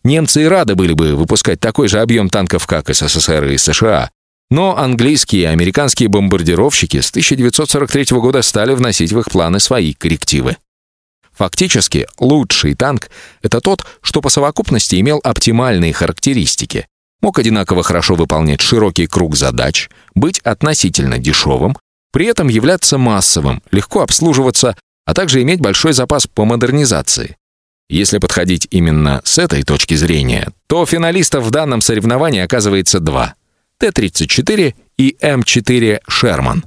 Немцы 0.04 0.42
и 0.42 0.46
рады 0.46 0.74
были 0.74 0.92
бы 0.92 1.16
выпускать 1.16 1.60
такой 1.60 1.88
же 1.88 2.00
объем 2.00 2.28
танков, 2.28 2.66
как 2.66 2.94
СССР 2.94 3.44
и 3.46 3.58
США, 3.58 4.10
но 4.50 4.76
английские 4.76 5.42
и 5.42 5.46
американские 5.46 6.10
бомбардировщики 6.10 7.00
с 7.00 7.10
1943 7.10 8.18
года 8.18 8.42
стали 8.42 8.74
вносить 8.74 9.12
в 9.12 9.18
их 9.18 9.30
планы 9.30 9.60
свои 9.60 9.94
коррективы. 9.94 10.58
Фактически, 11.32 12.06
лучший 12.20 12.74
танк— 12.74 13.10
это 13.42 13.60
тот, 13.60 13.86
что 14.02 14.20
по 14.20 14.28
совокупности 14.28 15.00
имел 15.00 15.20
оптимальные 15.24 15.92
характеристики, 15.92 16.86
мог 17.20 17.38
одинаково 17.38 17.82
хорошо 17.82 18.14
выполнять 18.14 18.60
широкий 18.60 19.06
круг 19.06 19.34
задач, 19.34 19.88
быть 20.14 20.38
относительно 20.40 21.18
дешевым, 21.18 21.76
при 22.12 22.26
этом 22.26 22.48
являться 22.48 22.98
массовым, 22.98 23.62
легко 23.72 24.02
обслуживаться, 24.02 24.76
а 25.06 25.14
также 25.14 25.42
иметь 25.42 25.60
большой 25.60 25.94
запас 25.94 26.26
по 26.26 26.44
модернизации. 26.44 27.36
Если 27.88 28.18
подходить 28.18 28.66
именно 28.70 29.20
с 29.24 29.38
этой 29.38 29.62
точки 29.62 29.94
зрения, 29.94 30.48
то 30.66 30.86
финалистов 30.86 31.44
в 31.44 31.50
данном 31.50 31.80
соревновании 31.80 32.40
оказывается 32.40 33.00
два— 33.00 33.34
Т-34 33.78 34.74
и 34.96 35.16
М4 35.20 36.00
«Шерман». 36.08 36.64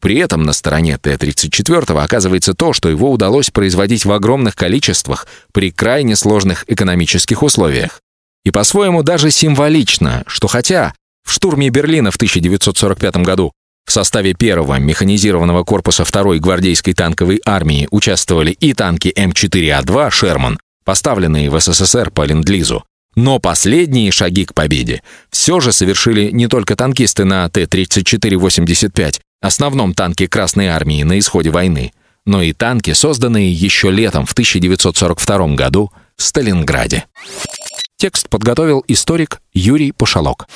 При 0.00 0.16
этом 0.18 0.42
на 0.42 0.52
стороне 0.52 0.98
Т-34 0.98 2.00
оказывается 2.02 2.54
то, 2.54 2.72
что 2.72 2.88
его 2.88 3.10
удалось 3.10 3.50
производить 3.50 4.04
в 4.04 4.12
огромных 4.12 4.54
количествах 4.54 5.26
при 5.52 5.72
крайне 5.72 6.14
сложных 6.14 6.64
экономических 6.68 7.42
условиях. 7.42 8.00
И 8.44 8.50
по-своему 8.50 9.02
даже 9.02 9.30
символично, 9.30 10.22
что 10.26 10.46
хотя 10.46 10.94
в 11.24 11.32
штурме 11.32 11.70
Берлина 11.70 12.10
в 12.10 12.16
1945 12.16 13.16
году 13.16 13.52
в 13.88 13.92
составе 13.92 14.34
первого 14.34 14.78
механизированного 14.78 15.64
корпуса 15.64 16.04
второй 16.04 16.40
гвардейской 16.40 16.92
танковой 16.92 17.40
армии 17.46 17.88
участвовали 17.90 18.50
и 18.50 18.74
танки 18.74 19.10
М4А2 19.16 20.10
«Шерман», 20.10 20.58
поставленные 20.84 21.48
в 21.48 21.58
СССР 21.58 22.10
по 22.10 22.26
Ленд-Лизу. 22.26 22.84
Но 23.16 23.38
последние 23.38 24.12
шаги 24.12 24.44
к 24.44 24.52
победе 24.52 25.02
все 25.30 25.58
же 25.60 25.72
совершили 25.72 26.30
не 26.30 26.48
только 26.48 26.76
танкисты 26.76 27.24
на 27.24 27.48
Т-34-85, 27.48 29.20
основном 29.40 29.94
танке 29.94 30.28
Красной 30.28 30.66
армии 30.66 31.02
на 31.02 31.18
исходе 31.18 31.48
войны, 31.48 31.92
но 32.26 32.42
и 32.42 32.52
танки, 32.52 32.92
созданные 32.92 33.50
еще 33.50 33.90
летом 33.90 34.26
в 34.26 34.32
1942 34.32 35.54
году 35.54 35.90
в 36.14 36.22
Сталинграде. 36.22 37.06
Текст 37.96 38.28
подготовил 38.28 38.84
историк 38.86 39.40
Юрий 39.54 39.92
Пошалок. 39.92 40.46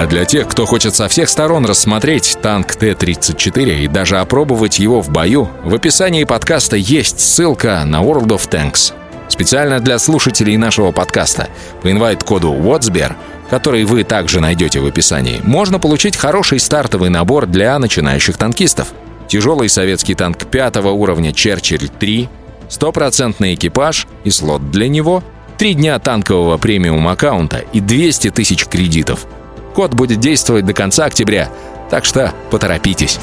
А 0.00 0.06
для 0.06 0.24
тех, 0.24 0.48
кто 0.48 0.64
хочет 0.64 0.94
со 0.94 1.08
всех 1.08 1.28
сторон 1.28 1.66
рассмотреть 1.66 2.38
танк 2.40 2.74
Т-34 2.74 3.84
и 3.84 3.86
даже 3.86 4.18
опробовать 4.18 4.78
его 4.78 5.02
в 5.02 5.10
бою, 5.10 5.50
в 5.62 5.74
описании 5.74 6.24
подкаста 6.24 6.76
есть 6.76 7.20
ссылка 7.20 7.82
на 7.84 7.96
World 7.96 8.28
of 8.28 8.48
Tanks. 8.48 8.94
Специально 9.28 9.78
для 9.78 9.98
слушателей 9.98 10.56
нашего 10.56 10.90
подкаста 10.90 11.50
по 11.82 11.90
инвайт-коду 11.90 12.50
WhatsBear, 12.50 13.12
который 13.50 13.84
вы 13.84 14.04
также 14.04 14.40
найдете 14.40 14.80
в 14.80 14.86
описании, 14.86 15.42
можно 15.44 15.78
получить 15.78 16.16
хороший 16.16 16.60
стартовый 16.60 17.10
набор 17.10 17.44
для 17.44 17.78
начинающих 17.78 18.38
танкистов. 18.38 18.94
Тяжелый 19.28 19.68
советский 19.68 20.14
танк 20.14 20.46
пятого 20.46 20.92
уровня 20.92 21.34
Черчилль 21.34 21.90
3, 21.90 22.26
стопроцентный 22.70 23.52
экипаж 23.52 24.06
и 24.24 24.30
слот 24.30 24.70
для 24.70 24.88
него, 24.88 25.22
три 25.58 25.74
дня 25.74 25.98
танкового 25.98 26.56
премиум 26.56 27.06
аккаунта 27.06 27.58
и 27.74 27.80
200 27.80 28.30
тысяч 28.30 28.64
кредитов– 28.64 29.26
Код 29.74 29.94
будет 29.94 30.20
действовать 30.20 30.66
до 30.66 30.72
конца 30.72 31.04
октября, 31.04 31.50
так 31.90 32.04
что 32.04 32.32
поторопитесь. 32.50 33.18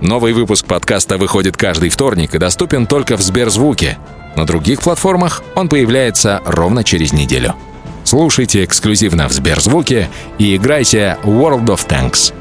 Новый 0.00 0.32
выпуск 0.32 0.66
подкаста 0.66 1.16
выходит 1.16 1.56
каждый 1.56 1.88
вторник 1.88 2.34
и 2.34 2.38
доступен 2.38 2.86
только 2.86 3.16
в 3.16 3.22
Сберзвуке. 3.22 3.98
На 4.36 4.46
других 4.46 4.80
платформах 4.80 5.42
он 5.54 5.68
появляется 5.68 6.40
ровно 6.44 6.82
через 6.82 7.12
неделю. 7.12 7.54
Слушайте 8.04 8.64
эксклюзивно 8.64 9.28
в 9.28 9.32
Сберзвуке 9.32 10.10
и 10.38 10.56
играйте 10.56 11.18
World 11.22 11.66
of 11.66 11.86
Tanks. 11.86 12.34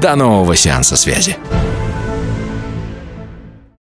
До 0.00 0.16
нового 0.16 0.56
сеанса 0.56 0.96
связи. 0.96 1.36